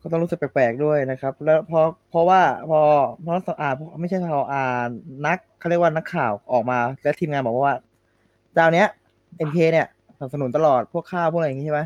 [0.00, 2.80] ก็ต้องรู้สึกแปลกๆด้วยนะครับ แล้วเพราะเพราะว่าพอ
[3.22, 4.86] เพราะอ่าไม่ใช่ข่าวอ่า
[5.26, 7.76] นักเขาเรียกว่านักข่าวออกมา และทีมงานบอกว่า
[8.54, 8.88] เจ้าเนี้ย
[9.48, 9.86] MK เนี่ย
[10.16, 11.80] สนับสนุนตลอดพวกข้าวพวกอะไรอย่างงี้ใช่ไหม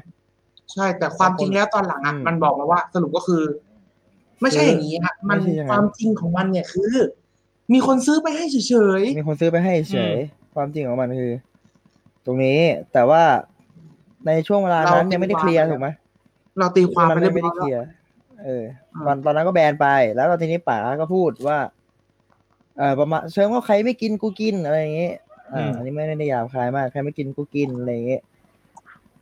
[0.72, 3.42] ใช่ แต่ความจริงแล้วตอนหลังอะอืมมันบอกมาว่า สรุปก็คือ
[4.40, 6.94] ไม่ใช่อย่างนี้ฮะมันไม่ใช่อย่างนั้นความจริงของมันเนี่ยคือ
[7.72, 8.56] มีคนซื้อไปให้เฉ
[9.00, 10.16] ยมีคนซื้อไปให้เฉย
[10.54, 11.32] ความจริงของมันคือ
[12.26, 12.58] ตรงนี้
[12.92, 13.22] แต่ว่า
[14.26, 17.86] ในช่วงเวลานั้นยังไม่ได้เคลียร์ถูกไหมๆเราตีความไปเรียบไม่ร้ได้อยเคแล้วลียร์
[18.44, 21.58] เอออืมตอนตอนนั้นก็แบนไป แล้วตอนทีนี้ป๋าก็พูดว่า
[22.78, 25.14] เออประมาณเชิงว่าใครไม่กินกูกินอะไรอย่างเงี้ย
[25.54, 28.22] อือ่ามอันนี้ไม่ได้หยาบคายมากใครไม่กินกูกินอะไรอย่างเงี้ย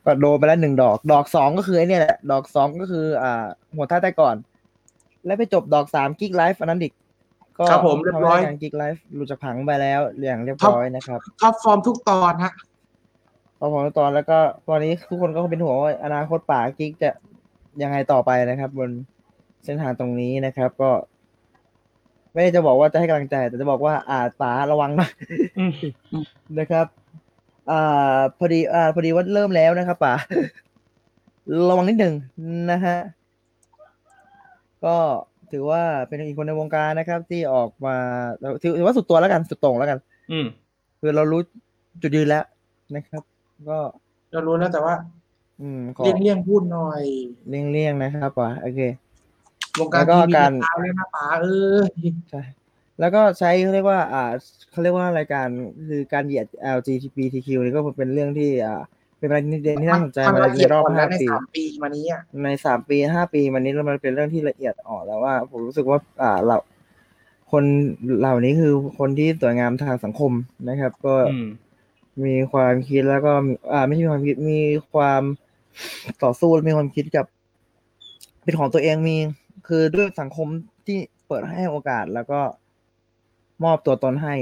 [0.05, 4.37] ก็โดนไปแล้วหนึ่งดอก ดอกสองก็คือไอ้เนี่ยแหละดอกสองก็คือ อ่า หัวท้ายใต้ก่อน
[5.27, 6.93] แล้วไปจบดอกสามกิ๊กไลฟ์อันนั้นดิก
[7.59, 12.53] ก็ครับผมเรียบร้อยทำให้การกิ๊กไลฟ์หลุดจากผังไปแล้วอย่างเรียบร้อยนะครับท็อปฟอร์มทุกตอนฮะ
[13.63, 17.11] พอผมตอนแล้วก็ตอนนี้ทุกคนก็เป็นห่วงว่าอนาคตป่ากิ๊กจะ
[17.83, 18.91] ยังไงต่อไปนะครับ บน
[19.65, 20.91] เส้นทางตรงนี้นะครับ ก็
[22.33, 25.09] ไม่ได้จะบอกว่าจะให้กำลังใจ แต่จะบอกว่าอาจป่าระวังหนะ
[25.59, 25.73] อืม
[26.59, 26.87] นะครับ
[27.71, 30.15] อ่า พอดี อ่า พอดีว่าเริ่มแล้วนะครับป่า
[31.69, 32.15] ระวังนิดหนึ่ง
[32.73, 32.97] นะฮะ
[34.85, 34.97] ก็
[35.53, 37.97] ถือว่าเป็นอีกคนในวงการนะครับ ที่ออกมา
[38.63, 39.99] ถือถือว่าสุดตัวแล้วกันสุดโต่งแล้วกัน
[40.33, 40.47] อืม
[41.01, 41.41] คือเรารู้
[42.03, 42.45] จุดยืนแล้ว
[42.97, 43.23] นะครับ
[43.69, 43.79] ก็
[44.33, 44.95] เรารู้แล้วแต่ว่า
[45.61, 47.03] อืมขอเลี่ยงเลี่ยงๆพูดหน่อย
[47.49, 48.81] เลี่ยงเลี่ยงๆนะครับป่ะโอเค
[49.79, 51.47] วงการแล้วก็ทีวีการเช้าเลยนะป๋าเอ
[51.77, 51.79] อ
[52.31, 52.43] ใช่
[53.01, 54.25] แล้วก็ใช้เขาเรียกว่า อ่า
[54.71, 55.47] เขาเรียกว่ารายการ
[55.89, 56.47] คือการเหยียด
[56.77, 58.83] LGBTQ นี่ก็เป็นเรื่องที่อ่า
[59.19, 66.57] เป็นประเด็นที่น่าสนใจมันมาละเอียดในรอบก่อนแล้ห้าวในปี สามปีมานี้อะในสามปีห้าปีมันนี้มันเป็นเรื่องที่ละเอียดอ่อนแล้วว่า ผมรู้สึกว่า อ่าเรา
[67.53, 67.65] คน
[68.21, 70.33] เหล่านี้คือคนที่สวยงามทางสังคม
[70.69, 71.47] นะครับ ก็อืม
[72.27, 74.61] มีความคิดแล้วก็มีอ่า ไม่ใช่มีความคิดมี
[74.93, 75.23] ความ
[76.25, 77.27] ต่อสู้และมีความคิดกับ
[78.43, 79.17] เป็นของตัวเองมี
[79.67, 80.49] คือด้วยสังคม
[80.87, 82.41] ที่เปิดให้โอกาสแล้วก็
[83.65, 84.35] มอบตัวตนให้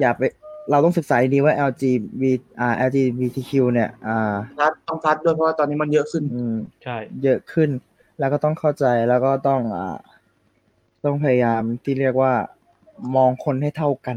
[0.00, 0.22] อย่าไป
[0.70, 7.70] เราต้องศึกษาดีๆว่า LGBT อ่า LGBTQ เนี่ย อ่าทัดต้องทัดด้วยเพราะว่าตอนนี้มันเยอะขึ้น อืมใช่ เยอะขึ้น
[8.18, 9.98] แล้วก็ต้องเข้าใจแล้วก็ต้องอ่า
[11.04, 12.34] ต้องพยายามที่เรียกว่า
[13.16, 14.16] มองคนให้เท่ากัน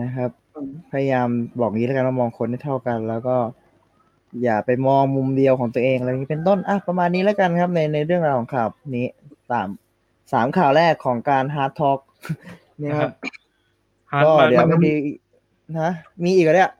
[0.00, 0.45] นะครับอืม
[0.92, 1.28] พยายาม
[1.60, 3.36] บอกงี้แล้วกันว่ามองคนให้เท่ากัน แล้วก็
[4.42, 9.06] อย่าไปมองมุมเดียวของตัวเองอะไรอย่างนี้เป็นต้นอะประมาณนี้แล้วกันครับในในเรื่องราวของข่าวนี้
[9.50, 9.68] สาม
[10.32, 12.00] สามข่าวแรกของการฮาร์ดทอ l k
[12.82, 13.10] นี่ครับ
[14.12, 14.94] hard ก็มากเดี๋ยวมันพอดี
[15.80, 15.90] นะ
[16.24, 16.70] มีอีกเหรอเนี่ย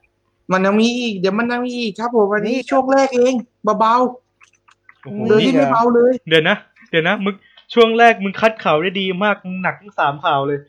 [0.53, 3.35] มันยังมีอีกเดี๋ยวมันยังมีอีกครับผมวันนี้นี่ช่วงแรกเอง
[3.65, 3.95] เบา
[5.03, 6.57] โอ้โหๆเลยที่ไม่เบาเลย เดี๋ยวนะ
[6.91, 7.35] เดี๋ยวนะมึง
[7.75, 10.61] ช่วงแรกมึงคัดข่าวได้ดีมากมึงหนักทั้งสามข่าวเลย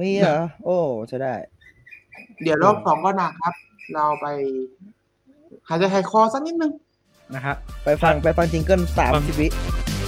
[0.00, 0.76] มีเหรอโอ้
[1.10, 1.34] จะได้
[2.42, 3.54] เดี๋ยวรอบสองก็หนักครับ
[3.94, 4.26] เราไป
[5.68, 6.72] หายใจหายคอสักนิดนึง
[7.34, 9.48] นะฮะไปฟังไปฟัง jingle สามฟังสิบวิ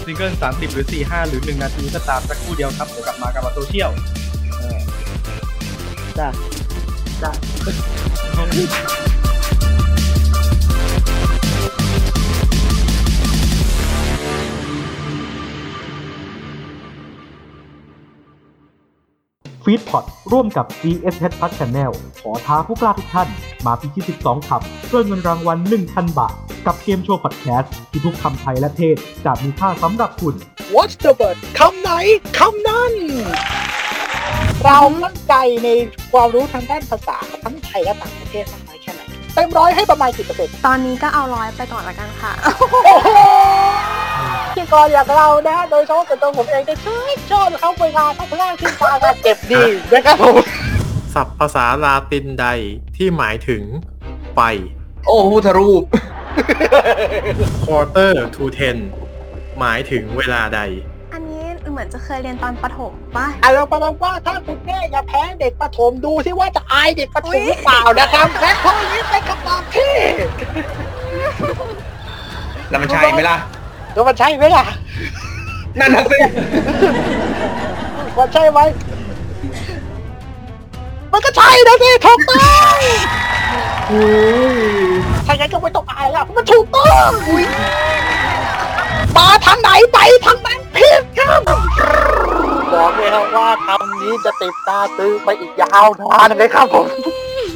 [0.05, 3.91] jingle สามสิบหรือสี่ห้าหรือหนึ่งนาทีก็ตามสักครู่เดียวครับเดี๋ยวกลับมากับโซเชียล
[4.59, 4.79] เออ
[6.19, 6.29] จ้ะ
[19.65, 21.93] ฟีดพอดร่วมกับ GSH Plus Channel
[22.23, 23.29] ขอท้าผู้กล้าทุกท่าน
[23.67, 24.61] มาพิชิต 12 ขับ
[24.93, 26.35] ด้วยเงินรางวัล 1,000 บาท
[26.67, 30.35] กับเกมโชว์พอดแคสต์ที่ทุกคำไทยและเทศจะมีค่าสำหรับคุณ
[30.75, 31.91] What's the word คำไหน
[32.39, 32.93] คำนั้น
[34.65, 35.69] เรามั่นใจใน
[36.13, 39.03] ความรู้ทางด้านภาษาทั้งไทยและต่างประเทศมากน้อยแค่ไหน
[39.35, 43.19] เต็มร้อยให้ประมาณกี่เปอร์เซ็นต์ตอนนี้ก็เอาร้อยไปก่อนละกันค่ะ โอ้โห
[44.59, 50.37] ที่กรอย่างเรานะโดยเฉพาะกับตัวผมเองจะชอบชอบเขาเวลาเขาพลาดขึ้นมาก็เจ็บดีนะครับผม
[51.15, 52.47] ศัพท์ภาษาลาตินใด
[52.97, 53.63] ที่หมายถึง
[54.37, 54.43] ไป
[55.07, 55.83] โอ้พุทธรูป
[57.65, 58.77] quarter to ten
[59.59, 60.61] หมายถึงเวลาใด
[61.13, 69.95] อันนี้เหมือนจะเคยเรียนตอนประถมปะ อะเราประมาณว่าถ้าคุณแม่อย่าแพ้เด็กประถมดูที่ว่าจะอายเด็กประถมหรือเปล่านะครับและข้อนี้เป็นคำตอบที่
[72.69, 73.39] แล้วมันใช่ไหมล่ะ
[73.93, 74.65] แล้วมันใช่ไหมล่ะ
[75.79, 76.19] นั่นน่ะสิ
[78.17, 78.61] มันใช่ไหม
[81.13, 82.39] มันก็ใช่นะสิถูกต้อ
[82.75, 82.79] ง
[85.27, 87.45] ถ้างั้นก็ไม่ต้องอายแล้วมันถูกต้องอุ๊ย
[89.17, 91.41] มาทางไหนไปทางนั้นผิดครับ
[92.73, 96.87] บอกเลยครับว่าคำนี้จะติดตาตื้อไปอีกยาวนานเลยครับผม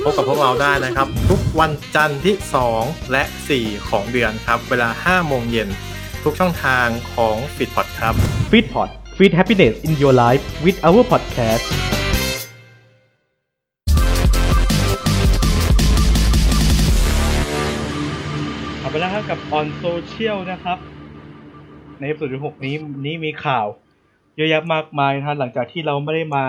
[0.03, 2.37] พบกับพวกเราได้นะครับ ทุกวันจันทร์ที่
[2.75, 3.23] 2 และ
[3.57, 5.69] 4 ของเดือนครับ เวลา 5 โมงเย็น
[6.27, 8.15] ทุกช่องทางของ f i t p o d ครับ
[8.51, 11.65] Feed Pod Feed Happiness in Your Life with our podcast
[18.79, 20.79] เอาไปแล้วครับกับ On Social นะครับ
[22.01, 22.75] ในส่วนที่หกนี้
[23.07, 23.67] นี้มีข่าว
[24.37, 26.45] เยอะแยะมากมายนะฮะหลังจากที่เราไม่ได้มา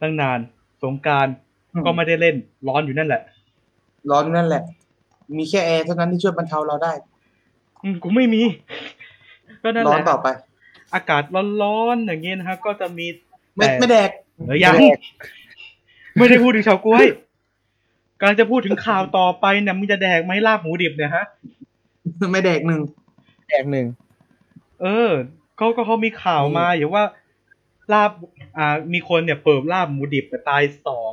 [0.00, 0.38] ตั้งนาน
[0.82, 1.26] สงกราร
[1.72, 2.36] อืมก็ไม่ได้เล่น
[2.68, 3.22] ร้อนอยู่นั่นแหละ
[4.10, 4.62] ร้อนนั่นแหละ
[5.36, 6.92] มีแค่แอร์เท่านั้นที่ช่วยบรรเทาเราได้
[7.82, 8.42] อืมกูไม่มี
[9.62, 10.28] ก็นั่นร้แหอนละต่อไป
[10.94, 11.22] อากาศ
[11.62, 13.06] ร้อนๆอย่างเงี้ยนะฮะก็จะมี
[13.56, 14.10] ไม่แต่ ไม่แดก
[14.46, 14.74] เออยัง
[16.18, 17.06] ไม่ได้พูดถึงชาวกล้วย
[18.18, 21.24] กำลังจะพูดถึงข่าวต่อไปเนี่ยมึงจะแดกไหมลาบหมูดิบเนี่ยฮะ
[22.32, 22.80] ไม่แดกหนึ่ง
[23.48, 23.86] แตกหนึ่ง
[24.82, 25.10] เออ
[25.56, 27.04] เขาก็เขามีข่าวมาอย่างว่า
[27.92, 28.10] ลาบ
[28.58, 31.12] อ่า มีคนเนี่ยเปิดลาบหมูดิบแต่ตายสอง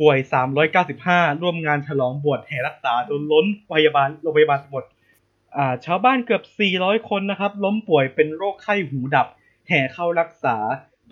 [0.00, 4.91] ป่วยสามร้อยเก้าสิบห้าร่วมงานฉลองบวชแห่รักษาจนล้นพยาบาลโรงพยาบาลหมดอ่า
[5.84, 9.26] ชาวบ้านเกือบสี่ร้อยคนนะครับ ล้มป่วยเป็นโรคไข้หูดับ
[9.68, 10.56] แห่เข้ารักษา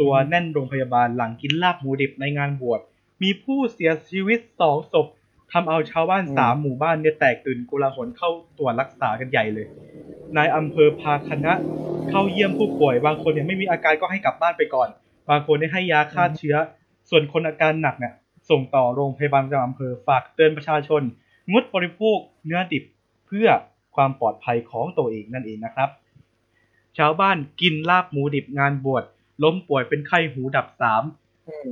[0.01, 2.81] ตัวแน่นโรงพยาบาลหลังกินลาบหมูดิบในงานบวช
[3.23, 5.07] มีผู้เสียชีวิตสองศพ
[5.53, 9.67] ทำเอาชาวบ้านสามหมู่บ้านเนี่ยแตกตื่นโกลาหลเข้าตรวจรักษากันใหญ่เลย
[10.37, 11.53] นายอำเภอพาคณะ
[12.11, 14.89] เข้าเยี่ยมผู้ป่วย บางคนเนี่ยไม่มีอาการก็ให้กลับบ้านไปก่อน
[15.31, 16.57] บางคนได้ให้ยาฆ่าเชื้อ
[17.11, 18.15] ส่วนคนอาการหนักเนี่ย
[18.51, 21.03] ส่งต่อโรงพยาบาลประจำอำเภอฝากเตือนประชาชน
[21.53, 22.85] งดบริโภคเนื้อดิบ
[23.27, 23.49] เพื่อ
[23.97, 25.89] ความปลอดภัยของตัวเองนั่นเองนะครับ
[26.99, 29.05] ชาวบ้านกินลาบหมูดิบงานบวช
[29.43, 31.03] ล้มป่วยเป็นไข้หูดับสาม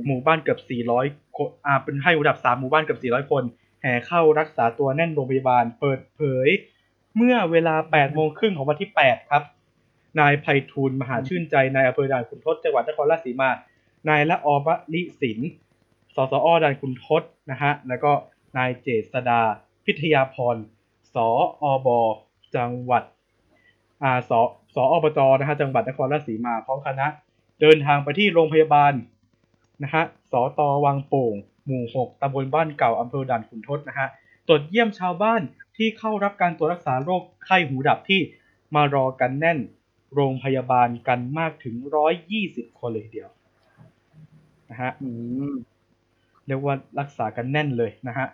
[0.05, 0.59] หมู่บ้านเกือบ
[0.97, 3.43] 400คนอ่าเป็นให้อุดับ3หมู่บ้านเกือบ400คน
[3.81, 6.49] แห่เข้ารักษาตัวแน่นโรงพยาบาลเปิดเผย
[7.17, 9.43] เมื่อเวลา8โมงครึ่งของวันที่8ครับ
[10.19, 13.49] นายไพฑูรย์มหาชื่นใจนายอำเภอด่านขุนทดจังหวัดนครราชสีมา
[14.09, 15.39] นายละออบลิสิน
[16.15, 18.11] สสอด่านขุนทดนะฮะแล้วก็
[18.57, 19.41] นายเจษดา
[19.85, 20.55] พิทยาพร
[21.15, 21.27] สอ
[21.63, 21.87] อบ
[22.55, 23.03] จังหวัด
[24.03, 24.39] อ่าสอ
[24.75, 27.07] สออบจนะฮะจังหวัดนครราชสีมาพร้อมคณะ
[27.61, 28.93] เดินทางไปที่โรงพยาบาล
[29.83, 34.07] นะฮะสตวังโป่ง หมู่ 6ตำบลบ้านเก่าอำเภอด่านขุนทดนะฮะ
[34.47, 35.41] ตรวจเยี่ยมชาวบ้าน
[35.77, 38.21] ที่เข้ารับการตรวจรักษาโรคไข้หูดับที่
[38.75, 39.59] มารอกันแน่น
[40.15, 41.75] โรงพยาบาลกันมากถึง
[42.27, 43.29] 120 คนเลยเดียว
[44.69, 45.09] นะฮะอื
[45.51, 45.53] ม
[46.47, 48.27] เรียกว่ารักษากันแน่นเลยนะฮะ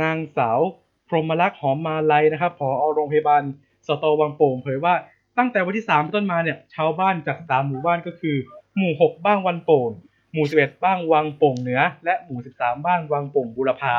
[0.00, 0.60] นางสาว
[1.08, 3.42] พรหมลักษ์หอมมาลัยนะครับผอโรงพยาบาล
[3.86, 4.94] สตวังโป่งเผยว่า
[5.38, 8.36] ตั้งแต่วันที่ 3 ต้นมาเนี่ยชาวบ้านจากสามหมู่บ้านก็คือ
[8.76, 9.90] หมู่ 6 บ้างวันโป่ง
[10.32, 13.94] หมู่ 11 บ้างวังโป่งเหนือ และหมู่ 13 บ้างวังโป่งบุรพา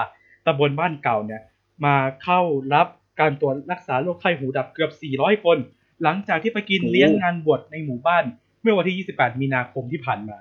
[0.45, 1.41] ตำบลบ้านเก่าเนี่ย
[1.85, 2.41] มาเข้า
[2.73, 2.87] รับ
[3.19, 5.57] การตรวจรักษาโรคไข้หูดับเกือบ 400 คน
[6.03, 8.23] หลังจากที่ไปกินเลี้ยงงานบวชในหมู่บ้าน
[8.61, 10.37] เมื่อวันที่ 28 มีนาคมที่ผ่านมา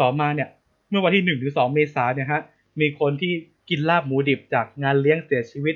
[0.00, 0.48] ต่อมาเนี่ย
[0.90, 2.42] เมื่อวันที่ 1 หรือ 2 เมษายนเนี่ยฮะ
[2.80, 3.32] มีคนที่
[3.70, 5.74] กินลาบหมูดิบจากงานเลี้ยงเสียชีวิต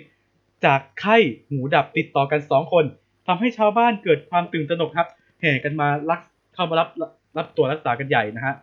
[0.64, 1.16] จากไข้
[1.48, 2.85] หูดับติดต่อกัน 2 คน
[3.26, 5.09] ทำให้ชาวบ้านเกิดความตื่นตระหนกครับ
[5.40, 6.20] แห่กันมารัก
[6.54, 6.88] เข้ามารับ
[7.37, 8.54] รับตัวรักษากันใหญ่นะฮะ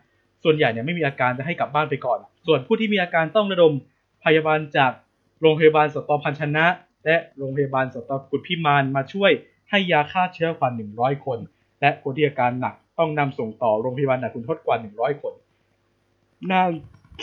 [0.44, 3.74] ส่วนใหญ่เนี่ยไม่มีอาการจะให้กลับบ้านไปก่อน ส่วนผู้ที่มีอาการต้องระดม
[4.24, 4.92] พยาบาลจาก
[5.42, 6.66] โรงพยาบาลสตพันชนะ
[7.06, 9.32] และโรงพยาบาลสตกุฎพิมานมาช่วย
[9.70, 11.40] ให้ยาฆ่าเชื้อกว่า 100 คน
[11.82, 15.34] และคนที่อาการหนักต้องนำส่งต่อโรงพยาบาลหนักคุณทศกว่า 100 คน
[16.52, 16.70] นาง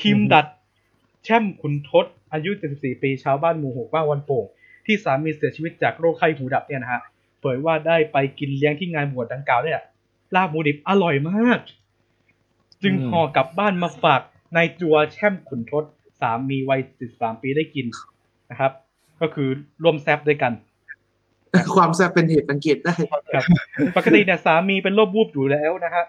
[0.01, 0.47] คิมดัด
[1.25, 4.45] แช่มขุนทศอายุ 74 ปีชาวบ้านหมู่หกบ้านวันโป่ง
[4.87, 7.01] ที่สามีเสียชีวิตจากโรคไข้หูดับเนี่ยนะฮะ
[7.41, 9.81] เผยว่าได้ไปกินเลี้ยงที่งานบวชดังกล่าวเนี่ย
[10.35, 11.59] ลาบหมูดิบอร่อยมาก
[12.83, 14.21] จึงอืมห่อกลับบ้านมาฝาก
[14.57, 15.85] นายจัวแช่มขุนทศ
[16.21, 17.87] สามีวัย43ปีได้กิน
[18.51, 18.73] นะครับ
[19.21, 19.49] ก็คือ
[19.83, 20.53] ร่วมแซบด้วยกัน
[21.77, 22.95] ความแซ่บเป็นเหตุสังเกตได้
[23.35, 23.45] ครับ
[23.97, 26.05] ปกติเนี่ยสามีเป็นโรควูบอยู่แล้วนะฮะ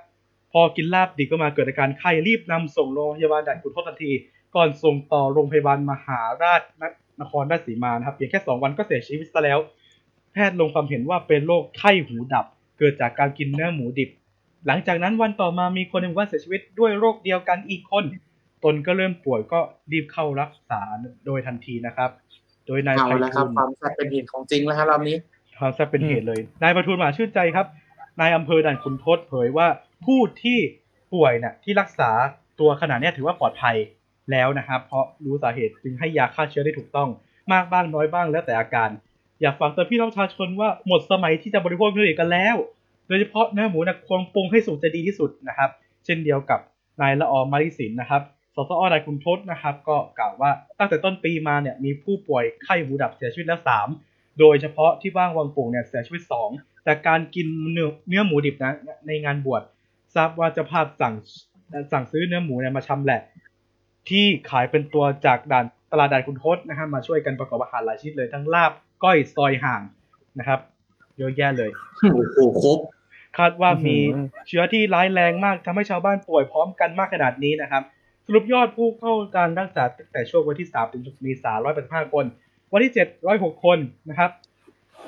[0.51, 4.11] พอกินลาบดิบก็มาเกิดอาการไข้รีบนำส่งโรงพยาบาลด่านขุนทดทันที
[4.55, 6.61] ก่อนส่งต่อโรงพยาบาลมหาราช
[7.21, 9.59] นครราชสีมานะครับเพียงแค่สองวันก็เสียชีวิตซะแล้ว
[10.33, 12.45] แพทย์ลงความเห็นว่าเป็นโรคไข้หูดับ
[12.77, 14.09] เกิดจากการกินเนื้อหมูดิบ
[14.67, 18.03] หลังจากนั้นวันต่อมามีคนในหมู่บ้านเสียชีวิตด้วยโรคเดียวกันอีกคน
[18.63, 19.59] ตนก็เริ่มป่วยก็
[19.91, 20.81] รีบเข้ารักษา
[21.25, 22.09] โดยทันทีนะครับ
[22.67, 25.17] โดยนายเอาไพแล้วครับฑูรย์ความแซ่บเป็นเหตุของจริงแล้วฮะรอบนี้
[25.59, 27.67] ความแซ่บเป็นเหตุเลยนายประทุนมหาชื่นใจครับ
[28.19, 29.67] นายอำเภอด่านขุนทดเผยว่า
[30.05, 30.59] ผู้ที่
[31.13, 32.09] ป่วยเนี่ยที่รักษา
[32.59, 33.75] ตัวขนาดเนี้ยถือว่าปลอดภัย
[34.31, 37.09] แล้วนะครับเพราะรู้สาเหตุจึงให้ยาฆ่าเชื้อได้ถูกต้อง
[37.53, 38.89] มากบ้างน้อยบ้างแล้วแต่อาการ
[39.41, 42.55] อยากฝากเตือนพี่น้องประชาชนว่าหมดสมัยที่จะบริโภคเนื้อดิบกันแล้ว
[43.07, 45.69] โดยเฉพาะเนื้อหมูนะควรปรุงให้สุกจะดีที่สุดนะครับ
[46.05, 46.59] เช่นเดียวกับ
[47.01, 48.21] นายละออมาริสินนะครับ
[48.55, 53.87] สสอด่านขุนทดนะครับ ก็กล่าวว่าตั้งแต่ต้นปีมาเนี่ยมีผู้ป่วยไข้หูดับเสียชีวิตแล้วสาม
[54.39, 56.49] โดยเฉพาะที่บ้างวังโป่งเนี่ยเสียชีวิตสอง
[56.83, 58.73] แต่การกินเนื้อเนื้อหมูดิบนะ
[59.07, 59.61] ในงานบวช
[60.15, 61.13] ทราบว่าจ้าภาพสั่ง
[61.91, 63.21] สั่งซื้อเนื้อหมูเนี่ยมาชำแหละ
[64.09, 68.71] ที่ขายเป็นตัวจากด่านตลาดด่านคุณทศนะครับมาช่วยกันประกอบอาหารหลายชนิดเลยทั้งลาบ
[69.03, 69.81] ก้อยซอยห่าง
[70.39, 70.59] นะครับ
[71.17, 71.71] เยอะแยะเลย
[72.11, 72.79] โอ้โหครบ
[73.37, 77.83] คาดว่ามีอื้อหือเชื้อที่ร้ายแรงมากทำให้ชาวบ้านป่วยพร้อมกันมากขนาดนี้นะครับ
[78.25, 81.65] สรุปยอดผู้เข้าการรักษาตั้งแต่ช่วงวันที่3ถึง6เมษายน
[82.09, 82.25] 185คน
[82.73, 83.77] วันที่7 106คน
[84.09, 84.31] นะครับ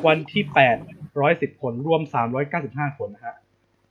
[0.08, 0.44] วันที่
[0.84, 2.02] 8 110คนรวม
[2.52, 3.36] 395คนนะฮะ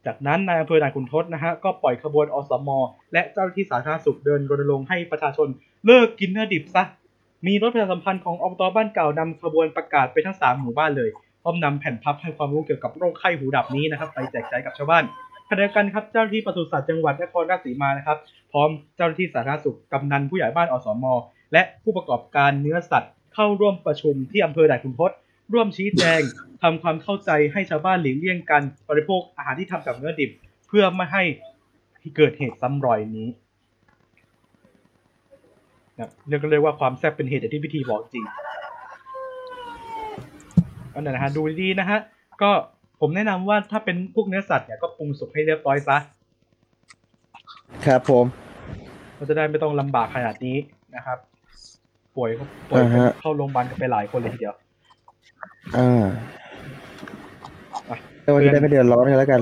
[0.06, 2.78] จากนั้นนายอำเภอด่านขุนทดนะฮะก็ปล่อยขบวนอสมอ
[3.12, 5.48] และเจ้าหน้าที่สาธารณสุขเดินรณรงค์ให้ประชาชน
[5.86, 6.84] เลิกกินเนื้อดิบซะ
[7.46, 11.10] มีรถประชาสัมพันธ์ของอบตบ้านเก่านำขบวนประกาศไปทั้ง3หมู่บ้านเลย
[11.42, 15.04] พร้อมนำแผ่นพับให้ความรู้เกี่ยวกับโรคไข้หูดับนี้นะครับไปแจกจ่ายกับชาวบ้าน
[15.48, 18.18] ขณะเดียวกันครับเจ้าหน้าที่ปศุสัตว์จังหวัดนครราชสีมานะครับ
[18.52, 21.04] พร้อมเจ้าหน้าที่สาธารณสุขกำนันผู้ใหญ่บ้านอสม
[21.52, 25.10] และผู้ประกอบการเนื้อสัตว์เข้าร่วมประชุมที่อำเภอด่านขุนทด
[25.52, 26.20] ร่วมชี้แจง
[26.62, 30.30] ทำความเข้าใจให้ชาวบ้านหลีกเลี่ยงการบริโภคอาหารที่ทำจากเนื้อดิบ
[30.68, 31.22] เพื่อไม่ให้
[32.16, 33.28] เกิดเหตุซ้ำรอยนี้
[35.98, 38.24] นะเรียกกันเลยว่าความแซ่บเป็นเหตุอย่างที่พิธีบอกจริง
[40.94, 41.98] อันนั้นนะฮะดูดีๆนะฮะ
[42.42, 42.50] ก็
[43.00, 45.96] ผมแนะนำว่าถ้าเป็นพวกเนื้อสัตว์เนี่ยก็ปรุงสุกให้เรียบร้อยซะ
[47.86, 48.24] ครับผม
[49.14, 50.56] เราจะได้ไม่ต้องลำบากขนาดนี้
[50.96, 51.18] นะครับ
[52.16, 54.54] ป่วยก็ป่วยอ่าฮะเข้าโรงพยาบาลกันไปหลายคนเลยทีเดียว
[55.76, 56.04] อ่า
[57.88, 59.40] อะก็วันนี้ได้ไม่เดือดร้อนกันแล้วกัน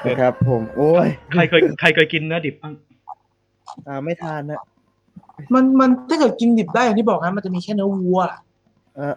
[0.00, 2.74] เตือนนะครับ ผม โอ้ยใครเคยใครเคยกินเนื้อดิบบ้าง
[3.86, 4.60] อ่าไม่ทานนะ
[5.54, 8.20] มันมันถ้าเกิดกินดิบได้อย่างที่บอกนะมันจะมีแค่เนื้อวัว
[8.98, 9.14] อ่า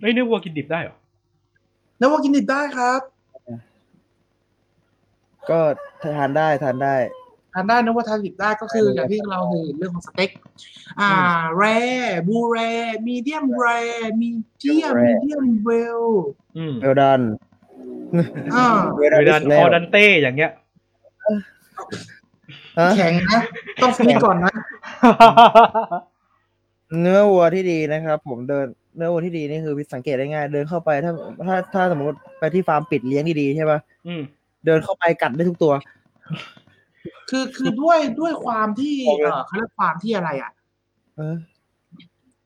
[0.00, 0.96] เฮ้ยเนื้อวัวกินดิบได้เหรอ
[1.96, 3.00] เนื้อวัวกินดิบได้ครับ
[5.50, 5.60] ก็
[6.16, 6.94] ทานได้ทานได้
[7.54, 10.30] ทานได้เนื้อวัวทานดิบได้ก็คืออย่างที่เราเห็นเรื่องของสเต็ก
[11.00, 11.10] อ่า
[11.56, 11.64] แร
[12.28, 12.56] บูแร
[13.06, 13.66] มีเดียมแร
[14.20, 16.02] มีเดียม Rare มีเดียมเวล
[16.56, 17.20] อืมเวลดัน
[18.54, 20.50] อ่าเวเวลาออดันเต้อย่างเงี้ย
[22.96, 23.40] แข็งนะ
[23.82, 24.54] ต้องฟิตก่อนนะ
[27.00, 31.12] เนื้อวัวที่ดีนะครับ ผมเดินเนื้อวัวที่ดีนี่คือสังเกตได้ง่าย เดินเข้าไปถ้า
[31.46, 34.22] ถ้าถ้าสมมติไปที่ฟาร์มปิดเลี้ยงดีๆใช่ปะอืม
[34.66, 35.72] เดินเข้าไปกัดได้ทุกตัว
[37.30, 40.52] คือคือด้วยด้วยความที่บอกเลยเออเขาเรียกความที่อะไรอะ
[41.16, 41.36] เออ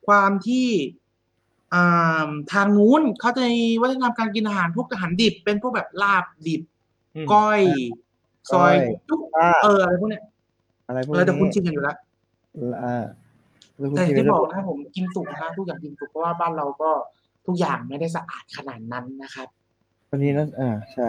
[0.06, 0.68] ความที่
[1.74, 6.62] อ่าทางนู้นเขาจะมีวัฒนธรรมการกินอาหารพวกอาหารดิบ เป็นพวกแบบลาบดิบ
[7.16, 7.60] อืมก้อย
[8.52, 10.22] ซอยก้อยจุ๊บอ่าเอออะไรพวกเนี้ย
[10.88, 11.96] อะไรพวกเออแต่คุณนี้ชิมกันอยู่แล้ว
[12.84, 13.04] อ่า
[13.78, 16.90] แล้วคุณแต่อชิย่ามงไปที่แล้บวอกนะผมกินสุกนะทุกอย่างกินสุกเพราะว่าบ้านเราก็
[17.46, 19.48] ทุกอย่างไม่ได้สะอาดขนาดนั้นนะครับ
[20.10, 21.08] วันนี้นะอ่าใช่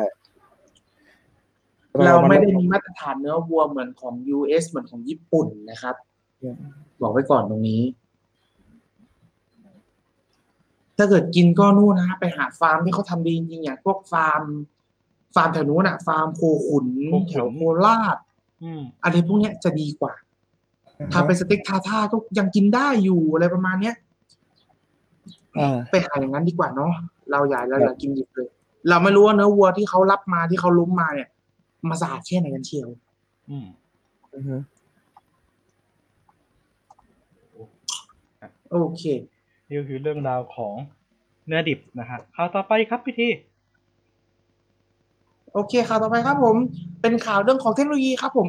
[2.05, 5.95] เราไม่ได้มีมาตรฐานเนื้อวัวเหมือนของ US เหมือนของญี่ปุ่นนะครับ
[7.01, 7.81] บอกไว้ก่อนตรงนี้
[10.97, 14.41] ถ้าเกิดกินก็นู่นนะฮะไปหาฟาร์มที่เขาทำดีจริงๆอย่างพวกฟาร์ม
[15.35, 18.17] ฟาร์มแถวนู้นอะฟาร์มโคขุนโคขุนแถวโคราช
[18.63, 20.13] อืมอะไรพวกเนี้ยจะดีกว่า
[21.13, 23.95] ทำเป็นสเต็กทาท่าก็ยังกินได้อยู่อะไรประมาณเนี้ย
[25.59, 26.93] อ่าไปหาอย่างนั้นดีกว่าเนาะ
[27.31, 28.49] เราอย่าเราอย่ากินดิบเลย
[28.89, 31.29] เราไม่รู้ว่าเนื้อวัวที่เขารับมาที่เขาลุ้มมาเนี่ย
[31.89, 32.87] มาสะอาดแค่ไหนกันเชียว
[33.49, 33.67] อืม
[34.35, 34.55] อือฮึ
[38.69, 39.03] โอเค
[39.67, 40.73] นี่ก็คือเรื่องราวของ
[41.47, 43.29] เนื้อดิบนะฮะข่าวต่อไปครับพี่ที
[45.53, 46.55] โอเคข่าวต่อไปครับผม
[47.01, 48.47] เป็นข่าวเรื่องของเทคโนโลยีครับผม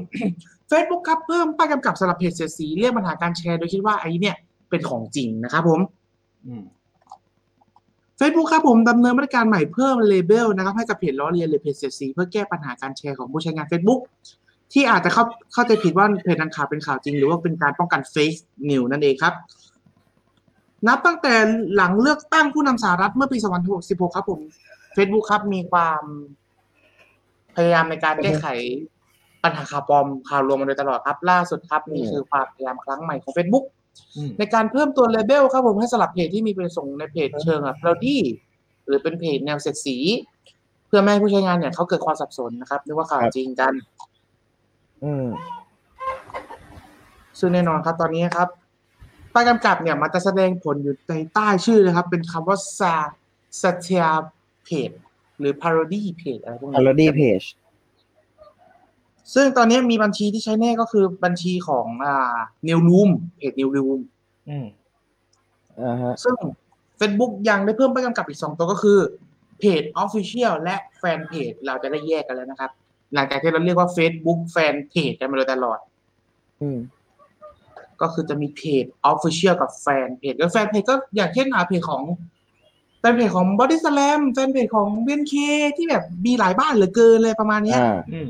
[0.71, 4.37] Facebook ครับเพิ่มป้ายกำกับสำหรับเพจเสียดสีเรียกปัญหาการแชร์ โดยคิดว่าไอ้เนี่ย
[4.71, 5.81] เป็นของจริงนะครับผม
[6.47, 6.63] อืม
[8.21, 14.01] Facebook ครับผมดำเนินมาตรการใหม่เพิ่มเลเบลนะครับให้กับเพจล้อเลียนหรือเพจเสียดสีเพื่อแก้ปัญหาการแชร์ของผู้ใช้งาน Facebook
[14.73, 18.33] ที่อาจจะเข้าเข้าใจผิดว่าเพจดังข่าวเป็นข่าวจริง หรือว่าเป็นการป้องกันเฟก
[18.71, 19.35] นิวนั่นเองครับ
[20.87, 21.35] นับตั้งแต่
[21.75, 23.39] หลังเลือกตั้งผู้นำสหรัฐเมื่อปี
[23.77, 24.41] 2016 ครับผม
[24.97, 26.03] Facebook ครับมีความ
[27.57, 28.47] พยายามในการแก้ไข
[29.45, 33.65] ปัญหาข่าวปลอมข่าวลวงมาโดยตลอดครับ ล่าสุดครับนี่คือความพยายามครั้งใหม่ของ Facebook
[34.39, 38.23] ในการเพิ่มตัวเลเบลครับผมให้สลับเพจที่มีประสงค์ในเพจเชิงแบบเราดี้
[38.87, 39.97] หรือเป็นเพจแนวเสียดสี
[40.87, 43.73] เพื่อไม่ให้ผู้ใช้งานเนี่ยเขาเกิดความสับสนนะครับนึกว่าข่าวจริงกัน
[45.05, 45.27] อืม
[47.39, 48.49] ซึ่งแน่นอนครับ ตอนนี้ครับ
[49.35, 52.95] ป้ายกำกับเนี่ย มันจะแสดงผลอยู่ในใต้ชื่อเลยครับ เป็นคำว่า sa
[53.61, 54.21] satire
[54.67, 54.97] page
[55.39, 57.47] หรือ parody page อะไรพวกนี้ parody page
[59.35, 62.37] ซึ่งตอนนี้มีบัญชีที่ใช้แน่ก็คือบัญชีของอ่า
[62.69, 64.01] New Room เพจ New Room
[64.49, 64.67] อืม
[65.81, 66.37] อ่าฮะซึ่ง
[67.01, 68.99] Facebook ยังได้เพิ่มป้ายกำกับอีกสองตัวก็คือ
[69.59, 72.71] เพจ Official และแฟนเพจเราจะได้แยกกันแล้วนะครับ
[73.15, 75.79] หลังจากที่เราเรียกว่า Facebook แฟนเพจกันมาโดยตลอด
[76.63, 76.79] อืม
[78.01, 82.03] ก็คือจะมีเพจ Official กับแฟนเพจแล้วแฟนเพจก็อย่างเช่นอ่าเพจของ
[83.01, 85.35] แฟนเพจของ Body Slam แฟนเพจของ BNK
[85.77, 88.29] ที่แบบมีหลายบ้านเหลือเกินเลยประมาณเนี้ย อ่า อืม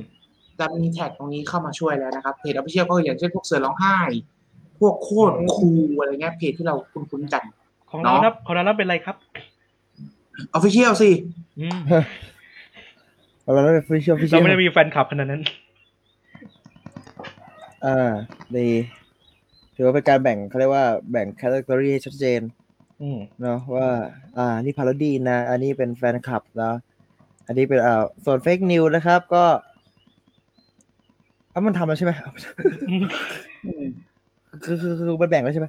[0.59, 3.99] จะมีแท็กตรงนี้เข้ามาช่วยแล้วนะครับเพจ Official ก็อย่างเช่นพวกเสือร้องไห้
[4.81, 7.45] พวกโคตรคูลอะไรเงี้ยเพจที่เราคุ้นๆกัน
[7.91, 9.17] ของเราเนาะนับของเรานับเป็นอะไรครับ
[10.57, 11.11] Official สิ
[11.61, 11.79] อืม
[13.43, 15.43] เราได้ฟิชเชอร์ฟิชเชอเราไม่ได้มีแฟนคลับขนาดนั้น
[17.87, 18.11] อ่า
[18.57, 18.69] ดี
[19.75, 22.41] ถือว่าเป็นการแบ่งเขาเรียกว่าแบ่งแคตตา o r y ให้ชัดเจน
[23.03, 23.89] อืมเนาะว่า
[24.39, 26.73] อ่า นี่พา r o ดี้นะ อันนี้เป็นแฟนคลับนะ
[27.47, 29.45] อันนี้เป็นอ่าส่วน fake news นะครับ ก็
[31.59, 32.13] อะมันทำแล้วใช่ไหม
[34.65, 35.67] คือคือคือมันแบ่งแล้วใช่ไหม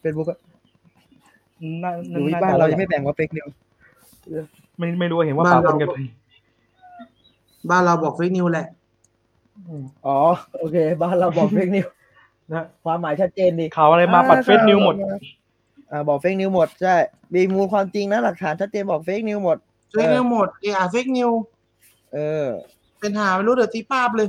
[0.00, 0.38] เฟซบุ๊กอะ
[1.82, 3.46] น่าหรือน่บ้านเราจะยังไม่แบ่งว่าเฟกนิว
[4.78, 5.98] ไม่ไม่รู้เห็นว่าบ้าปานปเรานกันไป
[7.70, 8.66] บ้านเราบอกเฟกนิวแหละ
[9.68, 10.18] อืมอ๋อ
[10.58, 11.86] โอเค บ้านเราบอกเฟกนิว
[12.52, 14.94] นะความหมายชัดเจนดีข่าวอะไรมาปัดเฟซนิวหมด
[15.90, 16.94] อ่าบอกเฟกนิวหมดใช่
[17.34, 19.56] มีมูลความจริงนะ หลักฐานชัดเจนบอกเฟกนิวหมด
[19.92, 21.30] เฟกนิวหมดเออเฟกนิว
[22.14, 22.46] เออ
[23.00, 24.28] เป็นหาไม่รู้เดี๋ยวตีป้าบเลย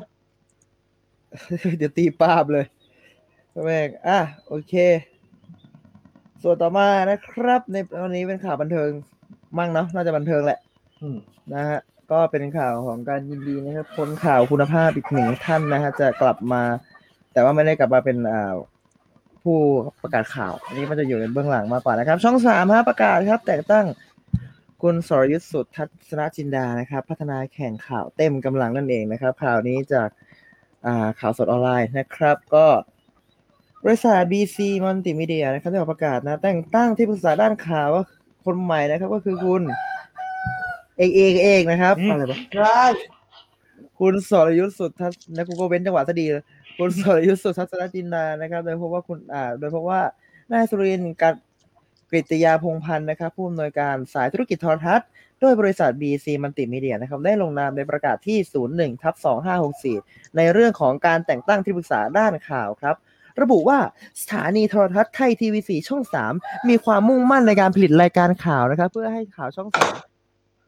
[1.78, 2.66] เดี๋ยวตีป้าบเลย
[3.66, 4.74] แม่งอะ โอเค
[6.44, 8.90] ส่วนต่อมานะครับ ในวันนี้เป็นข่าวบันเทิง
[9.58, 10.60] มั่งเนาะน่าจะบันเทิงแหละ
[11.02, 11.18] อืม
[11.54, 11.80] นะฮะ
[12.12, 16.62] ก็เป็นข่าวของการยินดีนะครับพ้นข่าวคุณภาพอีกหนึ่งท่านนะฮะจะกลับมา
[17.34, 18.54] แต่ว่าไม่ได้กลับมาเป็นอ่า
[19.44, 19.58] ผู้
[20.02, 23.86] ประกาศข่าวอันนี้มันจะอยู่ในเบื้องหลังมากกว่านะครับ ช่องสามฮะประกาศครับ แต่งตั้ง
[24.82, 30.29] คุณสรยุทธสุดทัศนจินดานะครับ พัฒนาแข่งข่าวเต็มกำลังนั่นเองนะครับ ข่าวนี้จากอ่า
[31.20, 32.66] ข่าวสดออนไลน์นะครับ ก็
[33.84, 38.04] บริษัท BC Multimedia นะครับได้ออกประกาศนะ แต่งตั้งที่ปรึกษาด้านข่าวว่า
[38.46, 39.62] คนใหม่นะครับ ก็คือคุณ
[40.98, 42.84] เอกเอกเอกนะครับอืมอะไรปะได้
[44.00, 46.44] คุณสรยุทธสุดทัศน์นะกูก็เว้นจังหวะซะดีเลย
[46.78, 50.02] คุณสรยุทธสุดทัศนจินดานะครับ โดยเพราะว่าคุณอ่า โดยเพราะว่า
[50.50, 51.34] นายสุรินทร์การ
[52.12, 55.08] กิตยาพงพันธ์นะครับผู้อำนวยการสายธุรกิจโทรทัศน์
[55.40, 58.38] โดยบริษัท BC มัลติมีเดียนะครับได้ลงนามในประกาศที่
[58.72, 59.16] 01ทับ
[59.76, 62.96] 2564 ในเรื่องของการแต่งตั้งที่ปรึกษาด้านข่าวครับ
[63.42, 63.80] ระบุว่า
[64.22, 66.04] สถานีโทรทัศน์ไทยทีวีสีช่อง
[66.36, 70.09] 3 มีความมุ่งมั่นในการผลิตรายการข่าวนะครับ เพื่อให้ข่าวช่อง 3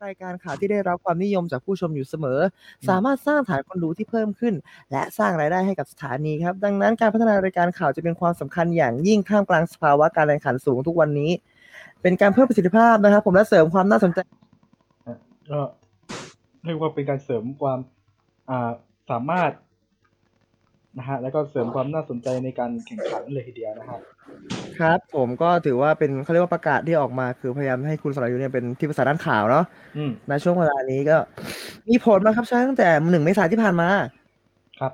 [0.05, 2.39] รายการข่าวที่ได้รับความนิยมจากผู้ชมอยู่เสมอ
[2.89, 4.53] สามารถสร้างฐานคนดูที่เพิ่มขึ้น
[4.91, 11.31] และสร้างรายได้ให้กับสถานีครับ ดังนั้นการพัฒนารายการข่าวจะเป็นความสำคัญอย่างยิ่งท่ามกลางสภาวะการแข่งขันสูงทุกวันนี้
[12.01, 14.19] เป็นการเพิ่มประสิทธิภาพนะครับ ผมและเสริมความน่าสนใจ
[15.51, 15.59] ก็
[16.65, 17.79] เรียกว่าเป็นการเสริมความ
[18.49, 18.71] อ่า
[19.11, 19.51] สามารถ
[20.97, 23.99] นะฮะแล้วก็เสริมความน่าสนใจในการแข่งขันเลยทีเดียวนะฮะ
[24.79, 29.65] ครับ ผมก็ถือว่าเป็นเขาเรียกว่าประกาศที่ออกมาคือพยายามให้คุณสรยุทธ์เนี่ยเป็นที่ปรึกษาด้านข่าวเนาะ
[29.97, 31.17] อืมในช่วงเวลานี้ก็
[31.89, 33.89] มีผลมาครับใช้ตั้งแต่หนึ่งเมษายนที่ผ่านมา
[34.79, 34.93] ครับ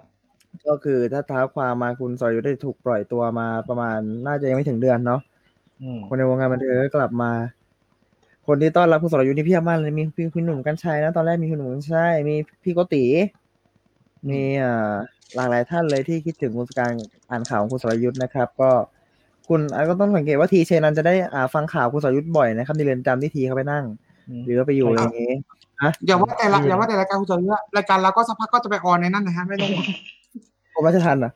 [0.68, 5.22] ก็คือถ้าท้าความมาคุณสรยุทธ์ได้ถูกปล่อยตัวมาประมาณน่าจะยังไม่ถึงเดือนเนาะ
[5.82, 7.32] อืมคนในวงการบันเทิงก็กลับมา
[8.48, 13.06] คนที่ต้อนรับคุณสรยุทธ์นี่เพียบมากเลยมีพี่คุณหนุ่มกัญชัยนะตอนแรกมีคุณหนุ่มกัญชัยมีพี่โกติ
[14.30, 14.94] มีอ่า
[15.36, 16.94] หลากหลายท่านเลยที่คิดถึงคุณการ
[17.30, 18.72] อ่านข่าวของคุณสรยุทธ์นะครับ ก็
[19.48, 23.86] คุณอะก็ต้องสังเกตว่าทีเชนันจะได้อ่าฟังข่าวคุณสรยุทธ์บ่อยนะครับในเรือนจำที่ทีเขาไปนั่ง
[24.30, 25.34] อืมหรือว่าไปอยู่อะไรอย่างงี้
[26.06, 29.86] อย่าว่าแต่ละอย่าว่าแต่รายการคุณจอยว่ารายการเราก็สักพักก็จะไปออนในนั้นนะฮะไม่ต้องห่วง
[30.74, 31.32] ผมราชทันอะ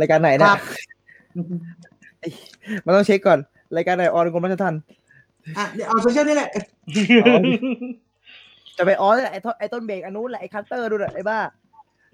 [0.00, 0.60] รายการไหนเนี่ยครับ
[2.84, 3.38] มันต้องเช็คก่อน
[3.76, 4.74] รายการไหนออนกรมราชทัณฑ์
[5.58, 6.50] อะเดี๋ยวเอาโซเชียลนี่แหละ
[8.76, 11.38] จะไปออนไอ้ต้นไอ้ต้นเบรกอันนู้นแหละไอ้คัตเตอร์ดูน่ะไอ้บ้า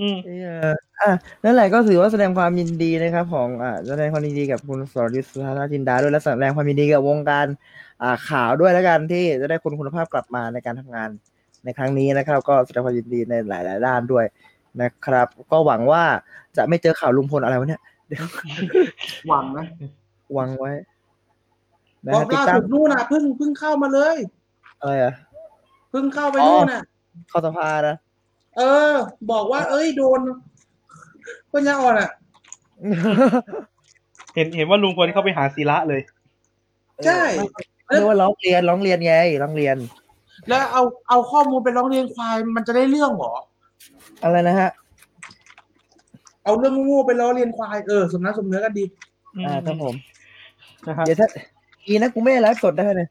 [0.02, 0.30] อืม เอ
[0.68, 1.10] ออะ
[1.44, 7.46] นั่นแหละก็ถือว่าแสดงความยินดีนะครับ ของอ่าแสดงความยินดีกับคุณสรยุทธ สุทัศนะจินดาด้วยและแสดงความยินดีกับวงการ
[8.02, 11.08] อ่าข่าวด้วยแล้วกันที่จะได้คนคุณภาพกลับมาในการทำงาน
[11.64, 14.24] ในครั้งนี้นะครับ ก็แสดงความยินดีในหลาย ๆ ด้านด้วย
[14.82, 16.02] นะครับ ก็หวังว่า
[16.56, 17.80] จะไม่เจอข่าวลุงพลอะไรวะเนี่ย
[19.28, 19.66] หวังนะ
[20.34, 20.72] หวังไว้
[22.06, 24.16] นะบอฮะกติดล่าตามสุดนู่นน่ะเพิ่งเพิ่งเข้ามาเลย
[24.80, 25.14] อะไรอะ
[25.90, 26.82] เพิ่งเข้าไปนู่นน่ะ
[27.28, 27.96] เข้าสภานะ
[28.56, 28.92] เออ
[29.30, 30.20] บอกว่า เอ้ยโดน
[31.52, 32.10] ปัญญาอ่อนอะ
[34.34, 36.00] เห็นเห็นว่าลุงพลเข้าไปหาศิระเลย
[37.06, 37.22] ใช่
[37.86, 39.76] เรียกว่าร้องเรียนร้องเรียนไงร้องเรียน
[40.48, 43.32] แล้วเอาเอาข้อมูลไปร้องเรียนควายมันจะได้เรื่องเหรอ
[44.22, 44.70] อะไรนะฮะ
[46.44, 48.84] เอาเรื่องโง่ๆไปล้อเลียนควายเออสมน้ำสมเนื้อกันดี
[49.46, 49.94] อ่าครับผม
[50.86, 51.28] นะฮะเดี๋ยวถ้า
[51.86, 53.06] อีนะกูไม่ได้ไลฟ์สดได้เลย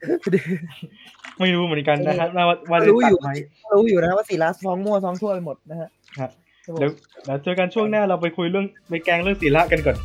[1.39, 3.32] ไม่รู้เหมือนกันนะครับว่าว่าจะรู้อยู่ตัดไหม
[3.73, 6.32] รู้อยู่นะว่าศิลาซองมั่วซองทั่วไปหมดนะฮะครับ
[6.79, 6.91] เดี๋ยว
[7.25, 9.97] เดี๋ยวเจอกันช่วงหน้าเราไปคุยเรื่องไปแกงเรื่องศิระกันก่อน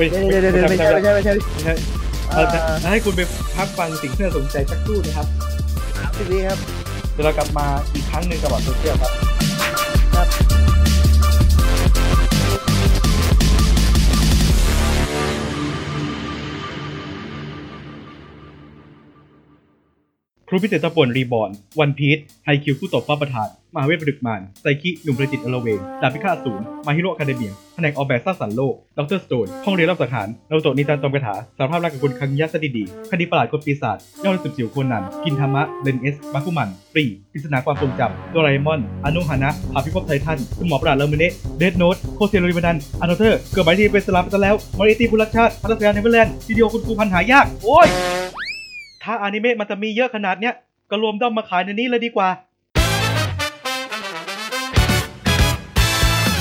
[0.00, 1.74] ฮ้เดี๋ยวเดี๋ยวเดี๋ยวไม่ใช่ไม่ใช่ไม่ใช่ไม่ใช่
[2.34, 2.58] เราจะ
[2.90, 3.20] ให้คุณไป
[3.56, 5.26] พักฟังสิ่งที่น่าสนใจสักครู่นะครับ
[6.16, 6.58] สิบวิครับ
[7.12, 9.29] เดี๋ยวเรากลับมาอีกครั้งหนึ่งกับบัตรโซเชียลครับครับ
[20.52, 41.24] ครูพิเศษตะปนรีบอน วันพีทไฮคิวผู้ตบฟ้าประธาน มาเวทประดึกมานไซคิหนุ่มประจิตอลเวน ดาบพิฆาตศูนย์มาฮิโร่คาเดเมียแผนกออกแบบสร้างสรรค์โลก ดรสโตน ห้องเรียนรับสังหารนารุโตะนิจันตอมกระถา สารภาพรักกับคุณคังยะสดิดี คดีประหลาดคนปีศาจยอดสุดจิ๋วโคนัน กินธรรมะเบนเอส บาคุมัน ปรีปริศนาความทรงจำโดราเอมอน อนุฮานะภาพิภพไททัน คุณหมอประหลาดเลอร์เมเน
[41.58, 47.88] เดดโนตโคเซโรริบันันอันโนเทอร์ เกิดหมายที่เป็นสลามไปซะแล้ว มอริตีบุรัชชาติพัฒนาเนเวอร์แลนด์วิดีโอคุณครูพันหายาก โอ้ย
[49.04, 50.54] ถ้าอนิเมะมันจะมีเยอะขนาดเนี้ย
[50.90, 52.28] ก็รวมด้อมมาขายในนี้เลยดีกว่า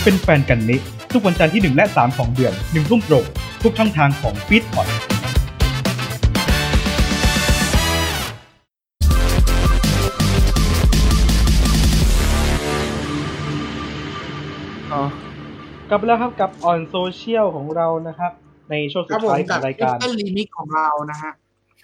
[0.04, 0.80] เป็นแฟนกันนี้
[1.14, 3.26] ทุกวันจันทร์ที่ 1 และ 3 ของเดือน1ทุ่มตรง
[3.64, 4.88] ทุกช่องทางของฟีดพอด
[14.94, 15.04] อ๋อ
[15.90, 18.32] กลับมาแล้วครับกับออนโซเชียลของเรานะครับ
[18.70, 21.32] ในช่วงคสุรัดบผมท้ายขกัอบงรายการเต้นรีมิกของเรานะฮะ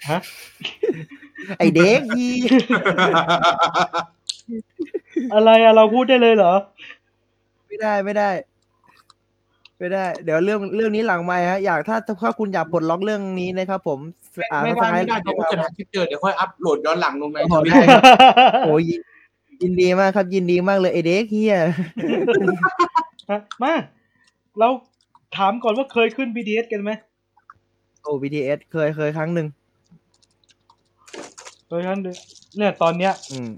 [0.09, 0.19] ฮะ
[1.59, 2.27] ไอเด็กยี
[5.33, 6.53] อะไรอะเราพูดได้เลยเหรอ
[7.67, 8.29] ไม่ได้ไม่ได้
[9.79, 13.99] ไม่ได้ เดี๋ยวเรื่องเรื่องนี้หลังไม่ฮะอยากถ้าถ้าคุณอยากปลดล็อกเรื่องนี้นะครับผม
[14.51, 18.03] อ่าไม่ได้สไม่ไครได้ต์เดี๋ยวถ้าเกิดหาคลิปเจอเดี๋ยวค่อยอัพโหลดย้อนหลังลงในโอ้โหได้ครับ
[18.65, 19.01] โอ้ยยิน
[19.61, 21.57] ยินดีมากครับ ยินดีมากเลยไอเด็กเฮีย
[23.29, 23.73] ฮะมา
[24.59, 24.67] เรา
[25.37, 26.91] ถามก่อนว่าเคยขึ้น BDS กันไหม
[28.01, 29.47] โอ้ BTS เคยเคยครั้งหนึ่ง
[31.67, 32.15] เคยครั้งหนึ่ง
[32.57, 33.49] เนี่ยตอนเนี้ย อืม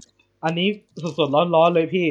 [0.44, 0.68] อันนี้
[1.18, 2.06] สดๆร้อนๆเลยพี่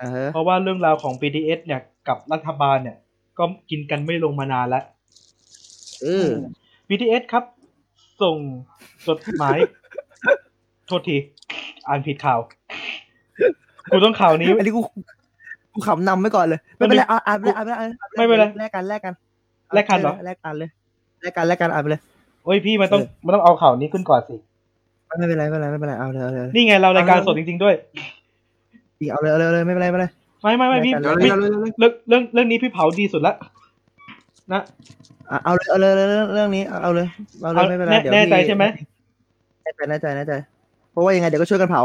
[0.00, 2.96] อ่าฮะเพราะว่าเรื่องราวของ BDS เนี่ยกับรัฐบาลเนี่ย
[3.38, 4.84] ก็กินกันไม่ลงมานานแล้ว
[6.02, 6.28] เออ
[6.88, 7.44] BTS ครับ
[8.22, 8.36] ส่ง
[9.08, 9.58] จดหมาย
[10.86, 11.16] โทษที
[11.88, 12.38] อ่านผิดข่าว
[13.92, 14.80] กูต้องข่าวนี้ อันนี้กู
[15.74, 19.14] กูขำนำไว้ก่อนเลย ไม่เป็นไรอ่านอ่านไปเลยอ่านไปเลยอ่านปลยไม่เป็นไรแลกกันแลกกัน
[19.74, 20.70] แลกกันเหรอแลกกันเลย
[21.22, 22.02] แลกกันแลกกันอ่านไปเลย
[22.44, 24.36] โอ้ยพี่มันต้องเออมันต้องเอาข่าวนี้ขึ้นก่อนสิ
[25.18, 27.74] ไม่เป็นไรไม่เป็นไรไม่เป็นไรเอาเลยเอาเลยเอาเลยนี่ไงเรารายการสดจริง ๆด้วย
[29.12, 30.06] เอาเลยเอาเลยเอาเลยไม่เป็นไรไม่เป็นไร
[30.42, 33.34] ไม่ไม่ไม่พี่รายการเดี๋ยวพี่เลยเดี๋ยวเลยเรื่องเรื่องเรื่องนี้พี่เผาดีสุดละ
[34.52, 34.62] นะ
[35.30, 37.06] อะเอาเลยเอาเลยเอาเลยเรื่องเรื่องนี้เอาเอาเลย
[37.42, 38.64] เอาเลยเอาไม่เป็นไรแน่เดี๋ยวแน่ใจพี่ใช่ไหม
[39.62, 40.32] แน่ใจแน่ใจแน่ใจ
[40.90, 41.82] เพราะว่ายังไงเดี๋ยวก็ช่วยกันเผา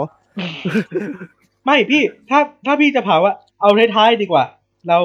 [1.66, 4.44] ไม่พี่ถ้าถ้าพี่จะเผาอะเอาท้ายๆดีกว่า
[4.90, 5.00] เรา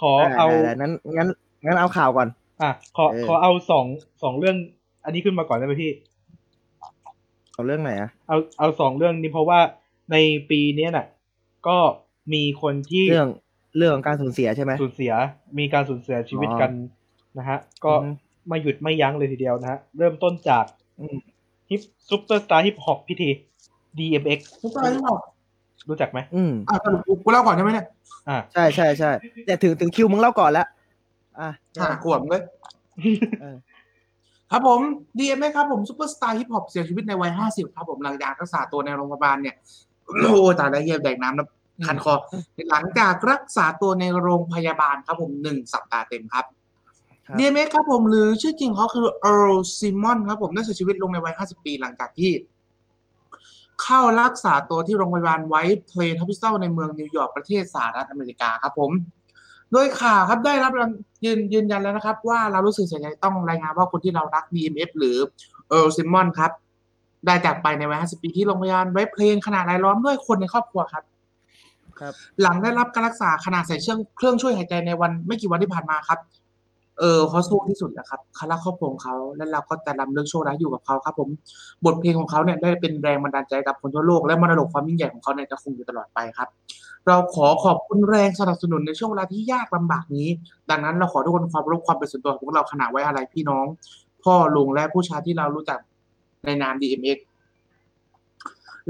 [0.00, 1.28] ขอเอาได้ได้ได้งั้นงั้น
[1.66, 2.28] งั้นเอาข่าวก่อน
[2.62, 3.86] อะขอเออขอเอาสอง
[4.22, 4.56] สองเรื่อง
[5.04, 5.90] อันนี้ขึ้นมาก่อนได้ไหมพี่
[7.60, 9.60] เอาเรื่องไหนอะเอาเอาสองเรื่องนี้เพราะว่า
[10.12, 10.16] ใน
[10.50, 11.06] ปีเนี้ยน่ะ
[11.68, 11.78] ก็
[12.32, 13.28] มีคนที่เรื่อง
[13.76, 15.12] เรื่องของการสูญเสียใช่ไหมสูญเสีย
[15.58, 16.70] มีการสูญเสียชีวิตอ๋อกัน
[17.38, 18.10] นะฮะ ก็อือฮึ
[18.48, 20.64] ไม่หยุดไม่ยั้งเลยทีเดียวนะฮะ เริ่มต้นจาก
[21.00, 21.16] อืม
[21.70, 23.28] ฮิปซุปเปอร์สตาร์ฮิปฮอปพิธี
[23.98, 25.20] DMX ทุกคนที่บอก
[25.88, 27.86] รู้จักไหมอืมอะสรุปกูกูเล่าก่อนใช่ไหมเนี่ย
[28.28, 29.10] อ่าใช่ใช่ใช่
[29.46, 30.66] แต่ถึงถึงคิวมึงเล่าก่อนแล้ว
[31.40, 31.48] อะ
[31.80, 32.42] ห้าขวบเลย
[33.40, 33.56] เออ
[34.50, 34.80] ครับผม
[35.18, 39.54] DMX ครับผมซูเปอร์สตาร์ฮิปฮอปเสียชีวิตในวัย50ครับผมหลังจากรักษาตัวในโรงพยาบาลเนี่ย
[40.06, 41.48] โอ้ตายแล้วเยี่ยแดกน้ำนะ
[41.86, 42.14] คันคอ
[42.70, 46.44] หลังจากรักษาตัวในโรงพยาบาลครับผมหนึ่งสัปดาห์เต็มครับ
[47.26, 52.30] ครับ DMX ครับผมหรือชื่อจริงเขาคือ Earl Simmons ครับผมได้เสียชีวิตลงในวัย 50 ปีหลังจากที่
[53.82, 58.90] เข้ารักษาตัวที่โรงพยาบาล White Plains Hospital ในเมืองนิวยอร์กประเทศสหรัฐอเมริกาครับผม
[59.72, 60.72] โดยข่าวครับได้รับ
[61.24, 65.16] ยืนยืนยันแล้วนะครับ ว่าเรารู้สึกเสียใจต้องรายงานว่าคนที่เรารัก DMX หรือ
[65.72, 66.52] Earl Simmons ครับ
[67.26, 71.04] ได้จากไปในวัย 50 ปีที่โรงพยาบาล White Plains ขณะรายล้อมด้วยคนในครอบครัวครับ
[72.00, 72.12] ครับ
[72.42, 76.18] หลังได้รับการรักษาขนาดใส่เครื่องเครื่องช่วยหายใจในวันไม่กี่วันที่ผ่านมาครับ
[77.00, 81.28] เออเขาสู้ที่สุดนะครับเขารักครอบครัวของเขาและเราก็จะรำลึกโชคร้ายอยู่กับเขาครับ ผม
[81.84, 86.48] บทเพลงของเขาเนี่ยได้เป็นแรงบันดาลใจกับคนทั่วโลกและมรดกความยิ่งใหญ่ของเขาเนี่ยจะคงอยู่ตลอดไปครับ
[87.06, 90.28] เราขอขอบคุณแรงสนับสนุนในช่วงเวลาที่ยากลำบากนี้
[90.70, 93.66] ดังนั้นเราขอทุกคนความรู้ความเป็นส่วนตัวของพวกเราขณะไว้อะไรพี่น้อง
[94.24, 95.78] พ่อลุงและผู้ชายที่เรารู้จัก
[96.46, 97.18] ในนาม DMX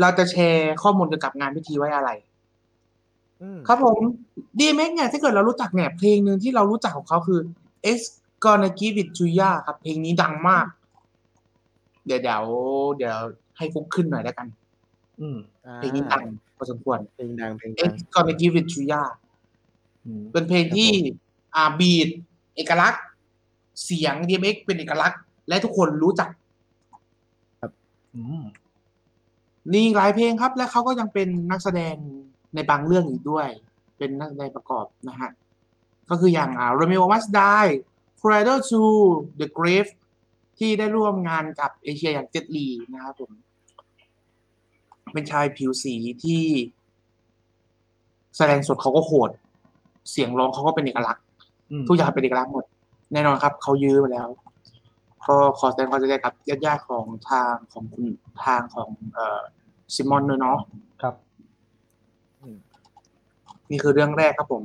[0.00, 2.10] เราจะแชร์ข้อมูลเกี่ยวกับงานพิธีไว้อะไร
[3.42, 3.98] อืมครับผม
[4.58, 7.40] DMX เนี่ยถ้าเกิดเรารู้จักเนี่ยเพลงหนึ่งที่เรารู้จักของเขาคือ
[7.96, 7.98] X
[8.44, 10.66] Gonna Give It to Ya ครับ เพลงนี้ดังมาก
[12.06, 12.44] เดี๋ยวเดี๋ยว
[12.98, 13.16] เดี๋ยว
[13.58, 14.46] ให้ฟุกขึ้นหน่อยแล้วกัน
[15.20, 16.24] อืมอ่าเพลงนี้ดัง
[16.56, 19.02] พอสมควร เพลงดังเพลงดั X ง Gonna Give It to Ya
[20.04, 20.90] อืมเป็นเพลงที่
[21.54, 22.08] อ่าบีด
[22.56, 23.02] เอกลักษณ์
[23.84, 26.28] เสียง DMX เป็นเอกลักษณ์ และทุกคนรู้จัก
[28.14, 28.44] อืม
[29.72, 31.94] นี่หลายเพลงครับ และเขาก็ยังเป็นนักแสดง
[32.54, 33.48] ในบางเรื่องอีกด้วย
[33.98, 35.30] เป็นนักแสดงประกอบนะฮะ
[36.10, 37.70] ก็คืออย่างอ่า Romeo Must Die
[38.20, 38.80] Cradle to
[39.40, 39.90] the Grave
[40.58, 43.30] ที่ได้ร่วมงานกับเอเชียอย่างเจ็ตลีนะครับผม
[45.12, 45.94] เป็นชายผิวสี
[46.24, 46.42] ที่
[48.36, 49.30] แสดงสดเขาก็โหด
[50.10, 51.24] เสียงร้องเขาก็เป็นเอกลักษณ์
[51.70, 52.64] อืมทุกอย่างเป็นเอกลักษณ์หมด
[53.12, 54.28] แน่นอนครับ เขายื้อมาแล้ว
[55.28, 56.32] ก็ขอแสดงความเสียใจกับ
[56.64, 58.04] ญาติๆของทางของคุณ
[58.44, 59.42] ทางของเอ่อ
[59.94, 60.58] ซิมอนด้วยเนาะ
[61.02, 61.14] ครับ
[63.70, 64.64] นี่คือเรื่องแรกครับผม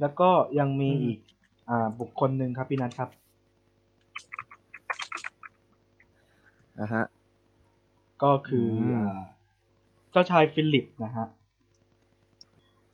[0.00, 1.18] แล้วก็ยังมีอืมอีก
[1.68, 3.10] อ่าบุคคลหนึ่งครับพี่นัทครับ
[6.80, 7.04] อ่าฮะ
[8.22, 9.18] ก็คืออมอ่า
[10.12, 11.26] เจ้าชายฟิลิปนะฮะ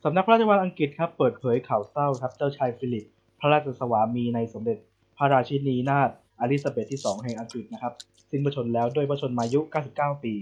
[0.04, 3.04] สำนักพระราชวังอังกฤษครับเปิดเผยข่าวเศร้าครับ เจ้าชายฟิลิป
[3.40, 4.78] พระราชสวามีในสมเด็จ
[5.16, 7.92] พระราชินีนาถอลิซาเบธที่ 2 แห่งอังกฤษนะครับ
[8.30, 9.60] สิ้นพระชนม์แล้วด้วยพระชนมายุ
[9.92, 10.34] 99 ปี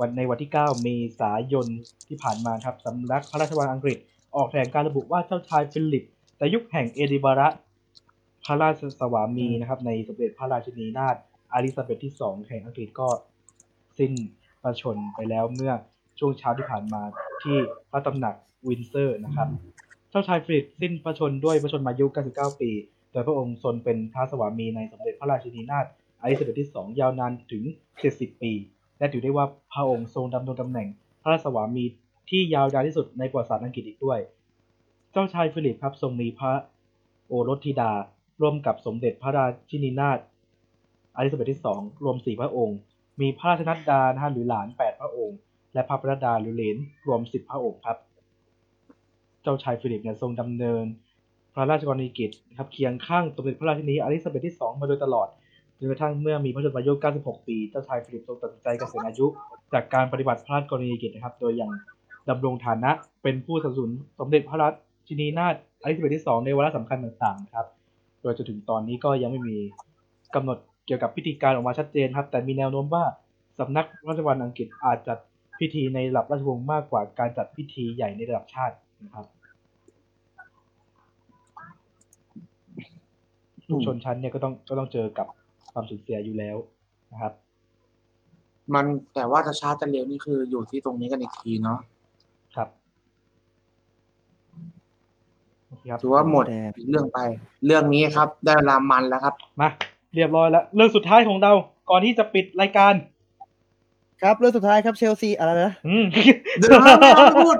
[0.00, 0.88] วันในวันที่ 9 เม
[1.20, 1.66] ษายน
[2.08, 3.98] ที่ผ่านมาครับสำนักพระราชวังอังกฤษ
[4.36, 6.04] ออกแถลงการณ์ระบุว่าเจ้าชายฟิลิป
[6.38, 7.48] ดยุกแห่งเอดินบะระ
[8.44, 11.16] พระราชสวามีนะครับ ในสมเด็จพระราชินีนาถ
[11.52, 13.08] อลิซาเบธที่2แห่งอังกฤษก็
[13.98, 14.12] สิ้น
[14.62, 15.72] พระชนม์ไปแล้วเมื่อ
[16.18, 17.02] ช่วงเช้าที่ผ่านมา
[17.42, 17.56] ที่
[17.90, 18.34] พระตำหนัก
[18.68, 19.48] วินเซอร์นะครับ
[20.10, 22.70] เจ้าชายฟิลิปสิ้นพระชนม์ด้วยพระชนมายุ 99 ปี
[23.12, 25.86] โดยพระองค์ทรงเป็นพระสวามีในสมเด็จพระราชินีนาถ
[26.20, 27.62] อลิซาเบธที่2ยาวนานถึง
[28.02, 28.52] 70 ปี
[28.98, 30.88] และถือได้ว่าพระองค์ทรงดำรงตำแหน่ง
[31.22, 31.84] พระสวามี
[32.30, 34.18] ที่ยาวนานที่สุดในประวัติศาสตร์อังกฤษอีกด้วย
[35.12, 36.52] เจ้าชายฟิลิปครับทรงมีพระ
[37.28, 37.92] โอรสธิดา
[38.40, 40.18] ร่วมกับสมเด็จพระราชินีนาถ
[41.16, 42.78] อลิซาเบธที่2รวม4พระองค์
[43.20, 45.38] มีพระราชนัดดานะฮะหรือหลาน8พระองค์
[45.74, 47.98] และพระปนัดดาหรือเหลนรวม10พระองค์ครับ
[49.42, 50.84] เจ้าชายฟิลิปเนี่ยทรงดำเนิน
[51.54, 55.28] พระราชกรณียกิจนะครับเคียงข้างสมเด็จพระราชินีอลิซาเบธที่2มาโดยตลอด
[55.78, 59.26] จนกระทั่งเมื่อมีพระชนมายุ 96 ปี เจ้าชายฟิลิปทรงตัดสินใจเกษียณอายุ
[59.72, 61.70] จากการปฏิบัติพระราชกรณียกิจนะครับ โดยยัง
[62.30, 62.90] ดำรงฐานะ
[63.22, 64.68] เป็นผู้สนับสนุนสมเด็จพระรา
[65.08, 67.66] ชินีนาถอลิซาเบธที่ 2 ในวาระสำคัญต่างๆนะครับ
[68.22, 69.56] โดยจนถึงตอนนี้ก็ยังไม่มี
[70.34, 73.04] กำหนดเกี่ยวกับพิธีการออกมาชัดเจนครับ แต่มีแนวโน้มว่า
[73.58, 75.18] สำนักราชวังอังกฤษอาจจัด
[75.60, 79.26] พิธีในระดับราชวงศ์มากกว่าการจัดพิธีใหญ่ในระดับชาตินะครับ
[83.70, 85.26] ทุกชนชั้นเนี่ยก็ต้องก็ต้องเจอกับ
[85.72, 86.56] ความสูญเสียอยู่แล้ว
[87.12, 87.32] นะครับ
[88.74, 91.78] มันแต่ว่าจะช้าจะเร็วนี่คืออยู่ที่ตรงนี้กันอีกทีเนาะ
[92.54, 92.68] ครับ
[95.68, 97.18] โอเคครับถือว่าหมดแดงเรื่องไป
[97.66, 99.68] เรื่องนี้ครับ ได้เวลามันแล้วครับมา
[100.14, 101.52] เรียบร้อยแล้ว เรื่องสุดท้ายของเรา
[101.90, 102.94] ก่อนที่จะปิดรายการ
[104.22, 106.04] ครับเรื่องสุดท้ายครับเชลซีอะไรนะอืม
[106.58, 107.56] เดี๋ยวนะไม่เอาไม่พูด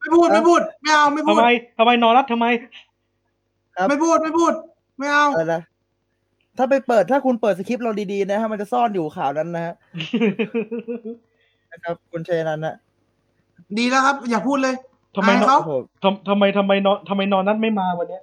[0.00, 2.46] ไม่พูดไม่พูดไม่เอาไม่พูทำดไมทำไมนอนรับทำไม
[3.76, 4.52] ครับไม่พูดไม่พูด
[4.98, 5.62] ไม่เอาอะไรนะ
[6.58, 9.74] ถ้าไปเปิดถ้าคุณเปิดสคริปต์เราดีๆนะฮะมันจะซ่อนอยู่ข่าวนั้นนะฮะ
[11.70, 12.74] นะครับคุณชัยนันท์นะ
[13.78, 14.74] ดีแล้วครับ อย่าพูดเลย
[15.16, 18.22] ทำไมอายเนอะเขาโอ้โหทำทำไมทำไมนอนทำไมนอนนั้นไม่มาวันเนี้ย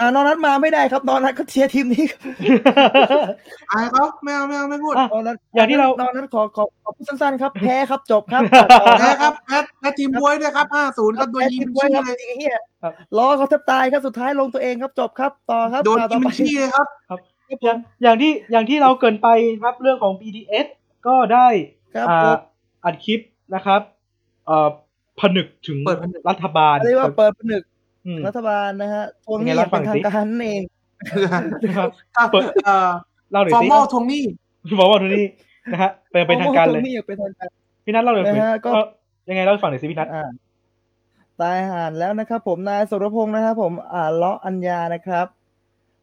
[0.00, 2.20] อ่านอนนัดมาไม่ได้ครับนอนนัดก็เชียร์ทีมนี้ครับ
[3.72, 8.42] อายเขาไม่เอาไม่เอาไม่พูดอะ นอนนัดอย่างที่เรา นอนนัดขอขอขอพูดสั้นๆครับ แพ้ครับจบครับ
[9.00, 16.86] แพ้ครับแพ้แพ้ทีมบวยด้วยครับห้าศูนย์ครับโดนแพ้ยิทีงมบวยชี้ครับเลยจริงๆไอ้เฮียครับล้อเขาแทบตายครับสุดท้ายลงตัวเองครับจบครับต่อครับโดนข่าวยิต่องไปชี้เลยครับ
[17.62, 19.28] อย่างอย่างที่อย่างที่เราเกรินไป
[19.62, 20.66] ครับเรื่องของ BDS
[21.06, 21.48] ก็ได้
[21.94, 22.38] ครับอ่าผม
[22.84, 23.20] อัดคลิป
[23.54, 23.80] นะครับ
[24.46, 24.68] เอ่อ
[25.20, 27.62] ผนึกถึงเปิดผนึก รัฐบาลเรียกว่าเปิดผนึก
[28.06, 30.62] อืม รัฐบาลนะฮะทวงหยังไงนี้เล่าเป็นให้ฟัทางงสิการนั่นเอง
[31.68, 32.90] นะครับถ้าเปิด เอ่อ
[33.30, 34.22] เล่าหน่อยฟอสิร์มอลทวงหนี้
[34.80, 35.26] บอกว่าตรงนี้
[35.72, 37.48] นะฮะเป็นเป็นทางการเลยทวงหนี้อย่างเป็นทางการ
[37.84, 38.80] พี่นัทเล่าหน่อยสินะฮะก็ ก็
[39.28, 40.22] ยังไงเล่าให้ฟังหน่อยสิพี่นัท อ่า
[41.40, 45.26] ตายห่านแล้วนะครับ ผมนายสุรพงศ์นะครับ ผมอ่าเลาะอัญญานะครับ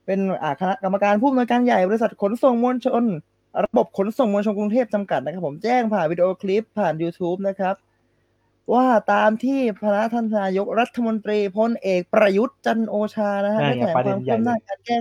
[0.05, 3.03] เป็นอ่าคณะกรรมการผู้อำนวยการใหญ่บริษัทขนส่งมวลชน
[3.65, 7.75] ระบบขนส่งมวลชนกรุงเทพจำกัดนะครับ ผมแจ้งผ่านวิดีโอคลิปผ่าน YouTube นะครับ
[8.73, 14.97] ว่าตามที่พระท่านนายกรัฐมนตรีพลเอกประยุทธ์จันทร์โอชานะฮะอ่าได้แถลงประคเด็วานมใหญ่คืบหน้าเลยการแก้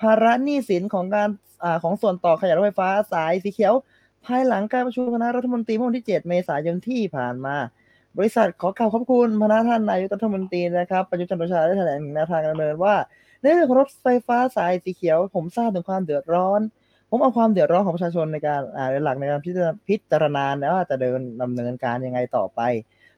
[0.00, 1.28] ภาระหนี้สินของการ
[1.64, 3.74] อ่าของส่วนต่อขยายรถไฟฟ้าสายสีเขียว
[4.26, 7.56] ภายหลังการประชุมคณะรัฐมนตรีเมื่อวันที่ 7 เมษายนที่ผ่านมา
[8.18, 12.94] บริษัทขอกล่าวขอบคุณพระท่านนายกรัฐมนตรีนะครับประยุทธ์จันทร์โอชาได้แถลงถึงแนวทางการดำเนินว่า
[13.40, 16.60] ในเรื่องของรถไฟฟ้าสายสีเขียวผมทราบถึงความเดือดร้อน
[17.08, 22.60] ผมเอาความเดือดร้อนของประชาชนในการอ่าเป็นหลักในการพิจารณาพิจารณาแล้วว่าจะเดินดำเนินการยังไงต่อไป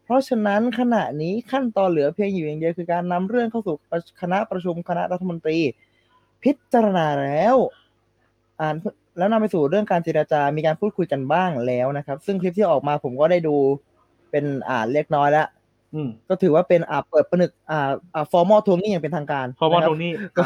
[0.04, 3.76] เพราะฉะนั้นขณะนี้ขั้นตอนเหลือเพียงอยู่อย่างเดียวคือการนำเรื่องเข้าสู่
[4.20, 5.58] คณะประชุมคณะรัฐมนตรี
[6.42, 7.56] พิจารณาแล้ว
[8.60, 8.74] อ่าน
[9.18, 13.56] แล้วนำไปสู่เรื่องการเจรจา มีการพูดคุยกันบ้างแล้วนะครับ ซึ่งคลิปที่ออกมาผมก็ได้ดู
[14.30, 15.46] เป็นอ่านเล็กน้อยแล้ว
[15.94, 20.44] อืมก็ถือว่าเป็นอ่าเปิดผนึกอ่าอ่าฟอร์มอลทวงนี่อย่างเป็นทางการพอมานะคตบรงนี้ก็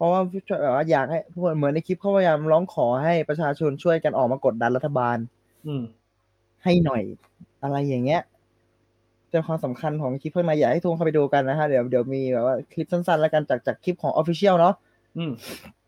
[0.00, 0.20] เพราะว่า
[0.62, 5.16] แบบว่าอยากให้พวกเหมือนในคลิปเขาพยายามร้องขอให้ประชาชนช่วยกันออกมากดดันรัฐบาล
[5.66, 5.82] อืม
[6.64, 7.02] ให้หน่อย
[7.62, 8.22] อะไรอย่างเงี้ย
[9.30, 14.74] เป็นความสำคัญของคลิปเพิ่มมาอยากให้ทุกคนเข้าไปดูกันนะฮะเดี๋ยวเดี๋ยวมีแบบว่าคลิปสั้นๆ แล้วกันจากจากคลิปของ Official เนาะ
[15.16, 15.32] อืม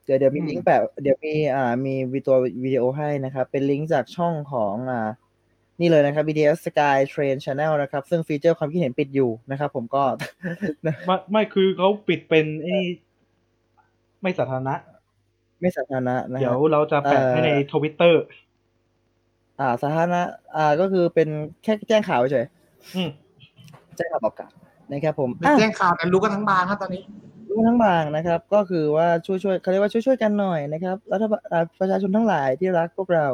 [0.04, 5.08] เดี๋ยวเดี๋ยวมีอืมลิงก์แบบเดี๋ยวมีอ่ามีวิตัววิดีโอให้นะครับ เป็นลิงก์จากช่องของอ่า
[5.80, 10.02] นี่เลยนะครับ BTS Sky Train Channel นะครับ ซึ่งฟีเจอร์ความคิดเห็นปิดอยู่นะครับผมก็
[10.82, 12.86] ไม่ไม่คือเขาปิดเป็นไอ้นี่
[14.22, 14.74] ไม่สาธารณะ
[15.60, 18.22] ไม่สาธารณะนะคเดี๋ยรัวบเราจะแปะให้ในทวิตเตอร์
[19.60, 20.22] อ่า สาธารณะ
[20.56, 21.28] อ่า ก็คือเป็น
[21.62, 22.46] แค่แจ้งข่าวเฉย
[22.96, 23.08] อืม
[23.96, 24.50] แจ้งข่าวประกาศ
[24.90, 27.02] นะครับผมเป็นอะแจ้งข่าวกันรู้กันทั้งบางครับตอนนี้
[27.48, 33.26] รู้ทั้งบางนะครับ ก็คือว่าช่วยช่วยเขาเรียกว่าช่วยช่วยกันหน่อยนะครับรัฐบาลอ่าประชาชนทั้งหลายที่รักพวกเรา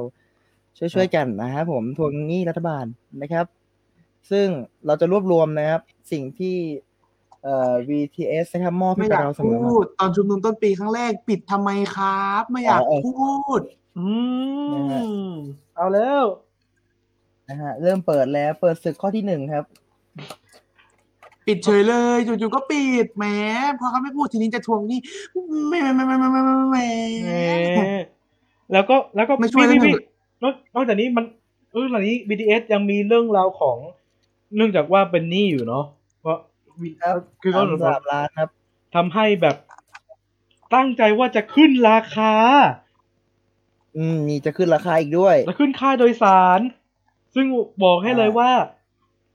[0.79, 2.85] ช่วยช่วยกันนะครับผมทวงหนี้รัฐบาล
[3.23, 3.47] นะครับ
[4.31, 4.47] ซึ่ง
[4.87, 5.81] เราจะรวบรวมนะครับ
[6.13, 6.57] สิ่งที่
[7.43, 13.29] เอ่อ VTS นะครับมอบไม่ให้อกับยากเราเสมอมา พูด ตอนชุมนุมต้นปีครั้งแรกปิดทำไมครับ ไม่อยากอ๋อพู
[13.59, 13.61] ด
[13.99, 14.07] อื
[14.75, 15.33] นะฮะ ม
[15.77, 16.25] เอาแล้ว
[17.49, 19.65] นะฮะเริ่มเปิดแล้วเปิดศึกข้อที่หนึ่งครับ
[21.47, 23.25] ปิดเฉยเลยจู่ๆก็ปิดแหม
[23.81, 25.01] พอเขาไม่พูดทีนี้จะทวงหนี่
[25.69, 26.79] แหมแหมแหมแหมแหมแหมแหม
[27.27, 28.01] เอ๊ะ
[28.73, 30.05] แล้วก็แล้วก็ไม่ช่วยพี่เรื่องพี่อื่น
[30.43, 31.25] นอกนอกจากนี้มัน
[31.73, 33.77] เออหลังนี้ BTS ยังมีเรื่องราวของ
[34.57, 35.85] เนื่องจากว่าเป็นหนี้อยู่เนาะ
[36.21, 36.39] เพราะ
[36.83, 38.49] วิครับคือเขาสามล้านครับ
[38.95, 39.57] ทำให้แบบ
[40.75, 42.33] ตั้งใจว่าจะขึ้นราคา
[43.97, 46.61] อืมมีจะขึ้นราคาอีกด้วย จะขึ้นค่าโดยสาร
[47.35, 47.47] ซึ่ง
[47.85, 48.51] บอกให้เลยว่า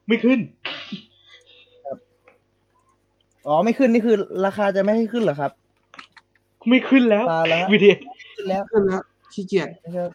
[0.07, 0.39] ไม่ขึ้น
[3.47, 4.15] อ๋อไม่ขึ้นนี่คือ
[4.45, 5.51] ราคาจะไม่ให้ขึ้นเหรอครับ
[6.69, 7.99] ไม่ขึ้นแล้วตายแล้ว BTS
[8.35, 9.01] ขึ้นแล้วขึ้นแล้ว
[9.33, 10.09] ขี้เกียจนะครับ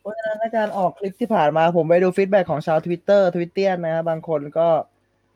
[0.00, 4.68] เพราะฉะนั้นในการออกคลิปที่ผ่านมาผมไปดูฟีดแบ็ของชาวทวิตเตอร์ทวิตเตียนนะครับบางคนก็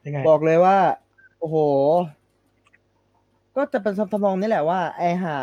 [0.07, 0.79] ยังไง บอกเลยว่า
[1.39, 1.57] โอ้โห
[3.57, 5.37] ก็จะเป็นทำนองนี้แหละว่าไอห่า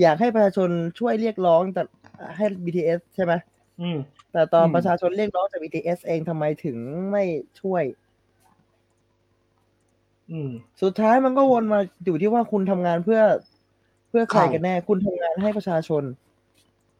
[0.00, 1.82] อยากให้ประชาชนช่วยเรียกร้องแต่
[2.36, 3.32] ให้ BTS ใช่ไหม
[3.80, 3.98] อืม
[4.32, 6.76] แต่ตอนประชาชนเรียกร้องจาก BTS เองทำไมถึง
[7.10, 7.24] ไม่
[7.60, 7.84] ช่วย
[10.30, 10.50] อืม
[10.82, 13.20] สุดท้ายมันก็วนมาอยู่ที่ว่าคุณทำงานเพื่อ
[14.08, 16.02] เพื่อใครใคร กันแน่ คุณทำงานให้ประชาชน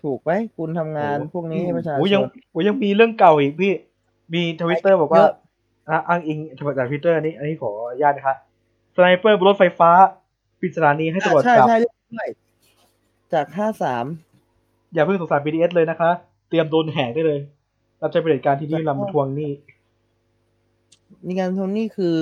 [0.02, 3.72] ถูกไหมคุณทำงานพวกนี้ให้ประชาชโอ้ยังน โอ้ยังมีเรื่องเก่าอีกพี่
[4.34, 5.32] มีทวิตเตอร์บอกว่า เยอะ
[5.88, 8.36] อะอ้างอิงจากทวิตเตอร์นี้อันนี้ขออนุญาตนะครับ
[8.96, 9.90] สไนเปอร์บนรถไฟฟ้า
[10.60, 12.28] ปิดสถานีให้ตำรวจใช่จับใช่เรื่องด้วย
[13.32, 14.04] จากห้าสาม
[14.94, 16.10] อย่าเพิ่งสงสาร BTS เลยนะคะ
[16.48, 17.40] เตรียมโดนแหกได้เลย
[18.00, 19.50] รับใช้บริการที่นี่ลำทวงหนี้
[21.26, 22.16] มีการทวงหนี้คือ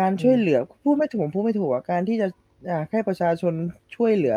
[0.00, 2.28] การช่วยเหลือพูดไม่ถูกผมพูดไม่ถูกอะการที่จะ
[2.68, 3.54] อยากให้ประชาชน
[3.94, 4.36] ช่วยเหลือ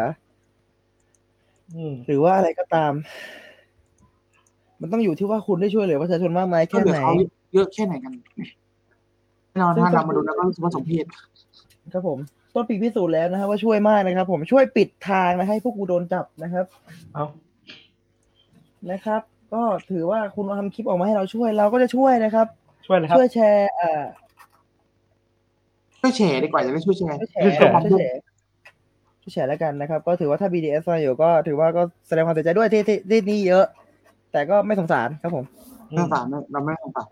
[1.76, 2.92] อืมหรือว่าอะไรก็ตาม
[4.82, 7.14] มันต้องอยู่ที่ว่าคุณได้ช่วยเหลือประชาชนมากมายก็แค่เหลือไหนเขา
[7.54, 8.12] เยอะแค่ไหนกัน
[9.52, 11.06] แน่นอนถ้าเรามาดูแล้วก็รู้สึกว่าสมเพช
[11.94, 12.20] ครับผม
[12.54, 16.66] ต้นปีพิสูจน์แล้วนะครับว่าช่วยมากนะครับ ผมช่วยปิดทางนะให้พวกกูโดนจับนะครับ
[17.14, 17.26] เอา
[18.92, 19.22] นะครับ
[19.54, 22.48] ก็ถือว่าคุณทำคลิปออกมาให้เราช่วยเราก็จะช่วยนะครับ
[22.88, 24.04] ช่วยเลยครับ ช่วยแชร์อ่า
[26.00, 28.20] ช่วยแชร์ดีกว่าจะได้ช่วยแชร์ ช่วยแชร์ช่วยแชร์ ช่วยแชร์
[29.22, 33.66] ช่วยแชร์แล้วกันนะครับ ก็ถือว่าถ้า BDS มาอยู่ก็ถือว่าก็แสดงความเสียใจด้วยที่ที่ที่นี่เยอะ
[34.32, 35.46] แต่ก็ไม่สงสารครับผม
[35.88, 37.08] ไม่สงสารไม่เราไม่สงสาร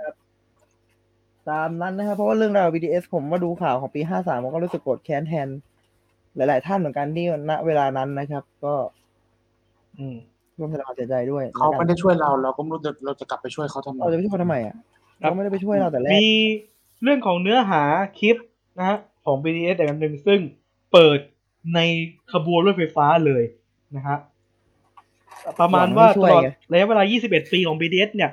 [1.50, 5.48] ตามนั้นนะครับ เพราะว่าเรื่องราว BDS ผมมาดูข่าวของปี53ผมก็รู้สึกโกรธแค้นแทน
[6.36, 8.74] หลาย ๆ ท่านเหมือนกันที่ณเวลานั้นนะครับ ก็
[9.98, 10.18] อืม
[10.58, 14.76] ร่วมแสดงความเสียใจด้วยเขาแล้วกัไม่นได้ช่วยเราเราก็ไม่รู้จะเราจะกลับไปช่วยเขาทำไมเราจะไปช่วยเขาทำไมอะ
[15.22, 16.30] ครับเขาไม่ได้ไปช่วยเราแต่แรกมี
[17.04, 17.84] เรื่องของเนื้อหา
[18.20, 18.38] คลิป
[18.78, 20.40] นะฮะของ BTS แต่กันหนึ่งซึ่ง
[20.92, 21.20] เปิด
[21.76, 21.80] ใน
[22.34, 23.44] ขบวนรถไฟฟ้าเลย
[23.96, 24.18] นะฮะ
[25.62, 28.32] ประมาณว่าตลอดระยะเวลา 21 ปีของ BTS เนี่ย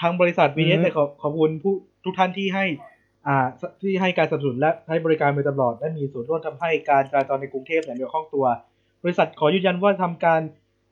[0.00, 1.74] ทางบริษัท BTS เนี่ยขอขอบคุณผู้
[2.04, 2.64] ทุกท่านที่ให้
[3.26, 3.46] อ่า
[3.82, 8.46] ที่ให้การสนับสนุนและให้บริการมาตลอดและมีส่วนร่วมทำให้การจราจรในกรุงเทพเนี่ยมีความคล่องตัว
[9.04, 10.40] บริษัทขอยืนยันว่าทำการ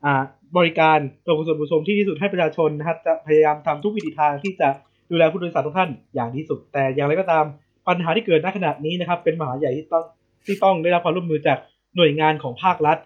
[0.05, 0.23] อ่า
[0.57, 4.69] บริการตัวส่วนผู้ชมที่ดีที่สุดให้ประชาชนนะครับจะพยายามทำทุกวิถีทางที่จะ
[5.11, 7.45] ดูแลผู้โดยสารทุกท่านอย่างที่สุด แต่อย่างไรก็ตาม
[7.89, 10.05] ปัญหาที่เกิดณขณะนี้นะครับ เป็นมหาใหญ่ที่ต้อง
[10.47, 11.59] ที่ต้องได้รับความร่วมมือจาก
[11.97, 12.99] หน่วยงานของภาครัฐ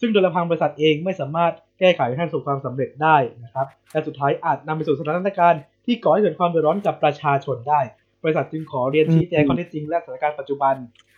[0.00, 7.80] ซึ่งโดยลำพังบริษัทเองไม่สามารถ แก้ไขให้ประสบความสำเร็จได้นะครับและสุดท้ายอาจนำไปสู่สถานการณ์ที่ก่อให้เกิดความเดือดร้อนกับประชาชนได้
[8.22, 10.74] บริษัทจึงขอเรียนชี้แจงข้อเท็จจริงและสถานการณ์ปัจจุบัน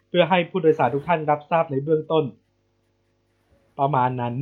[0.09, 2.25] เพื่อให้ผู้โดยสารทุกท่านรับทราบในเบื้องต้น
[3.79, 4.35] ประมาณนั้น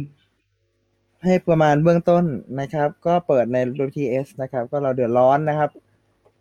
[1.24, 2.24] ให้ประมาณเบื้องต้น
[2.60, 5.70] นะครับ ก็เปิดใน BTS นะครับ ก็เราเดือดร้อนนะครับ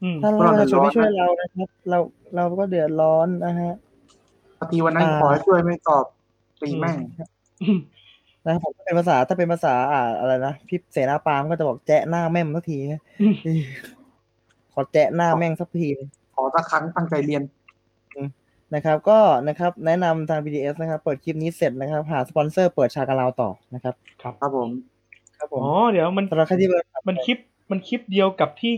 [0.03, 1.99] อืมถ้าเราประชาชนไม่ช่วยเรานะครับ เรา
[2.36, 3.73] เราก็เดือดร้อนนะฮะ
[4.59, 6.05] ปกติวันนั้นอ่าขอให้ช่วยไม่ตอบ
[6.61, 6.97] ตีแม่ง
[8.46, 13.02] นะครับผมถ้าเป็นภาษาถ้าเป็นภาษาอ่าอะไรนะพี่เสนาปามก็จะบอกแจ๊ะหน้าแม่มสักทีนะ
[14.74, 15.88] ขอแจ๊ะหน้าแม่งสักที
[16.36, 17.43] ขอสักครั้งตั้งใจเรียน
[18.76, 24.70] นะครับ ก็นะครับ แนะนำทาง BTS นะครับ เปิดคลิปนี้เสร็จนะครับ หาสปอนเซอร์เปิดชากาลาวต่อนะครับ ครับผม
[25.38, 27.38] ครับผมอ๋อเดี๋ยวมันสำหรับใครที่เปิดมันคลิป
[27.72, 28.74] มันคลิปเดียวกับที่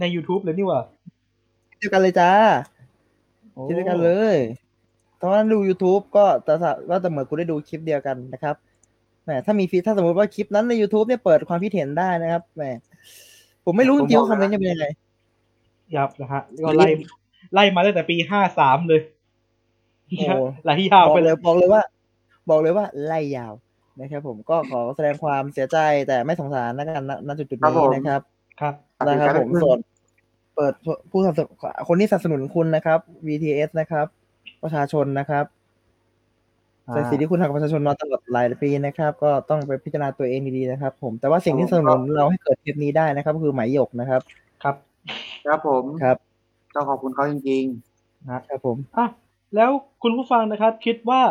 [0.00, 0.80] ใน YouTube เลยนี่หว่า
[1.78, 2.30] เดียวกันเลยจ้า
[3.52, 4.36] โอ้คลิปเดียวกันเลย
[5.20, 6.52] ตอนนั้นดู YouTube ก็แต่
[6.88, 8.54] ว่าแต่เหมือนกูได้ดูคลิปเดียวกันนะครับ
[9.24, 12.64] แหมถ้ามีฟีดถ้าสมมติว่าคลิปนั้นใน YouTube เนี่ยเปิดความคิดเห็นได้นะครับแหม
[13.64, 14.86] ผมไม่รู้จริงๆว่าคอมเมนต์จะเป็นยังไง
[15.96, 16.88] ยับนะฮะก็ไล่
[17.54, 19.00] ไล่มาตั้งแต่ปีห้าสามเลย
[20.18, 20.24] โอ้
[20.64, 21.82] ไล่ยาวบอกไปเลเลยยบอกเลยว่า
[22.48, 23.52] บอกเลยว่าไล่ยาว
[24.00, 28.20] นะครับ ผมก็ขอแสดงความเสียใจแต่ไม่สงสารนะกันณณจุดจุดๆครับนี้ผมนะครับ
[28.60, 28.74] ครับ
[29.06, 29.78] นะครับผมส่วน
[30.56, 30.72] เปิด
[31.10, 31.52] ผู้สนับสนุน
[31.88, 34.06] คนที่สนับสนุนคุณนะครับ VTS นะครับ
[34.62, 35.44] ประชาชนนะครับ
[36.88, 44.20] อ่าแต่สิ่งที่คุณทำกับประชาชนมาตลอดหลายปีนะครับ ก็ต้องไปพิจารณาตัวเองดีๆนะครับ ผมแต่ว่าสิ่งที่สนับสนุนเราให้เกิดคลิปนี้ได้นะครับ ก็คือไหมหยกนะครับ
[44.62, 44.76] ครับ
[45.46, 46.16] ครับผมครับ
[46.74, 47.64] ต้องขอบคุณเขาจริง
[48.48, 49.06] ครับผมอะ
[49.54, 49.70] แล้ว
[50.02, 51.22] คุณผู้ฟังนะครับ คิดว่า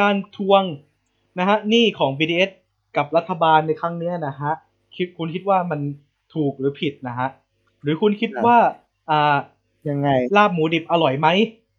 [0.00, 0.62] การทวง
[1.38, 2.50] นะฮะหนี้ของ BTS
[2.96, 4.52] กับรัฐบาลในครั้งเนี้ยนะฮะ
[4.96, 5.80] คิดคุณคิดว่ามัน
[6.34, 7.28] ถูกหรือผิดนะฮะ
[7.82, 8.56] หรือคุณคิดว่า
[9.10, 9.36] อ่า
[9.88, 11.28] ยังไงลาบหมูดิบอร่อยไหม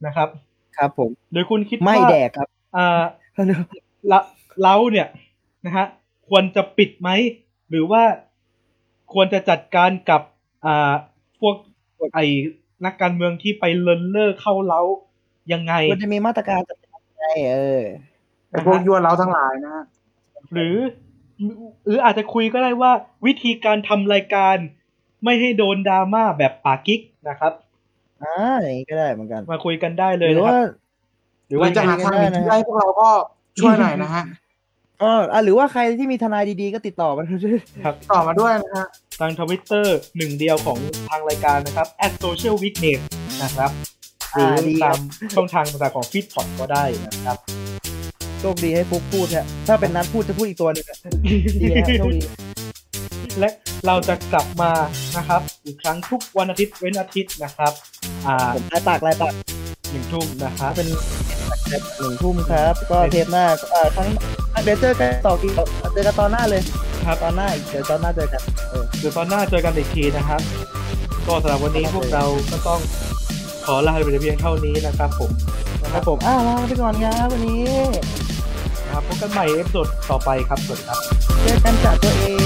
[0.06, 0.30] นะครับ
[0.78, 3.23] ครับผม หรือคุณคิดว่าไม่แดกครับ อ่าละ
[4.64, 5.08] เราเนี่ย
[5.66, 5.86] นะฮะ
[6.30, 7.10] ควรจะปิดไหม
[7.70, 8.04] หรือว่า
[9.14, 10.22] ควรจะจัดการกับ
[10.66, 10.94] อ่า
[11.40, 11.56] พวก
[12.16, 12.26] ไอ้
[12.86, 14.82] นักการเมืองที่ไปเลินเล่อเข้าเล้า
[15.54, 19.86] ยังไงมันจะมีมาตรการจัดการยังไงเออๆไอ้พวกยั่วเราทั้งหลายนะฮะ
[20.54, 20.76] หรือ
[21.86, 22.92] หรืออาจจะคุยก็ได้ว่า
[23.26, 24.58] วิธีการทำรายการ
[25.24, 27.54] ไม่ให้โดนดราม่าแบบปากกิ๊กนะครับ
[28.24, 30.60] อ่าอย่างนี้ก็ได้เหมือนกัน มาคุยกันได้เลยหรือนะคว่า
[31.54, 33.10] รับหรือหว่ารือจะหาทางได้หนีนะที่ให้พวกเราก็
[33.60, 34.24] ช่วยหน่อยนะฮะ
[35.02, 37.58] อ๋ออะหรือว่าใครที่มีทนายดีๆ ก็ติดต่อมาด้วย
[38.12, 38.88] ต่อมาด้วยนะฮะ
[39.20, 40.78] ทางทวิตเตอร์หนึ่งเดียวของ
[41.10, 43.00] ทางรายการนะครับ at social weakness
[43.44, 43.72] นะครับ
[44.34, 45.00] หรืออ่าดีครัตาบม
[45.36, 47.38] ช่องทางต่างๆของฟีดพอดก็ได้นะครับ
[48.40, 50.98] โชคดีให้ฟุกพูดเนี่ยถ้าเป็นนัดพูดจะพูดอีกตัวหนึงอะ
[51.62, 52.22] ดีฮะโชคดี
[53.40, 53.50] และ
[53.88, 54.72] เราจะกลับมา
[55.18, 57.74] นะครับ อีกครั้งทุกวันอาทิตย์เว้นอาทิตย์นะครับ
[58.26, 59.34] อ่าผมลายปากลายปาก
[59.92, 60.88] หนึ่งทุ่มนะครับเป็น
[62.00, 64.08] หนึ่งทุ่มครับ ก็เทปหน้าเอ่อทั้ง
[64.64, 65.52] เดี๋ยวเจอกันต่อกี่
[65.94, 66.62] เจอกันตอนหน้าเลย
[67.06, 70.42] ครับตอนหน้าอีกเดี๋ยวตอนหน้าเจอกันเออเดี๋ยวตอนหน้าเจอกันอีกทีนะครับ
[71.28, 72.80] ก็สำหรับวันนี้พวกเราก็ต้อง
[73.66, 75.32] ขอลาไปแต่เพียงเท่านี้นะครับผม
[75.84, 77.62] นะคครัรับบผมอ่าลาไปก่อนครับวันนี้
[78.84, 81.00] นะครับพบกันใหม่เอพิโซดต่อไปครับสวัสดีครับ
[81.42, 82.46] เจอกันจากตัวเอง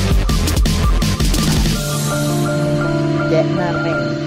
[3.30, 4.27] แยะหน้าแม่ง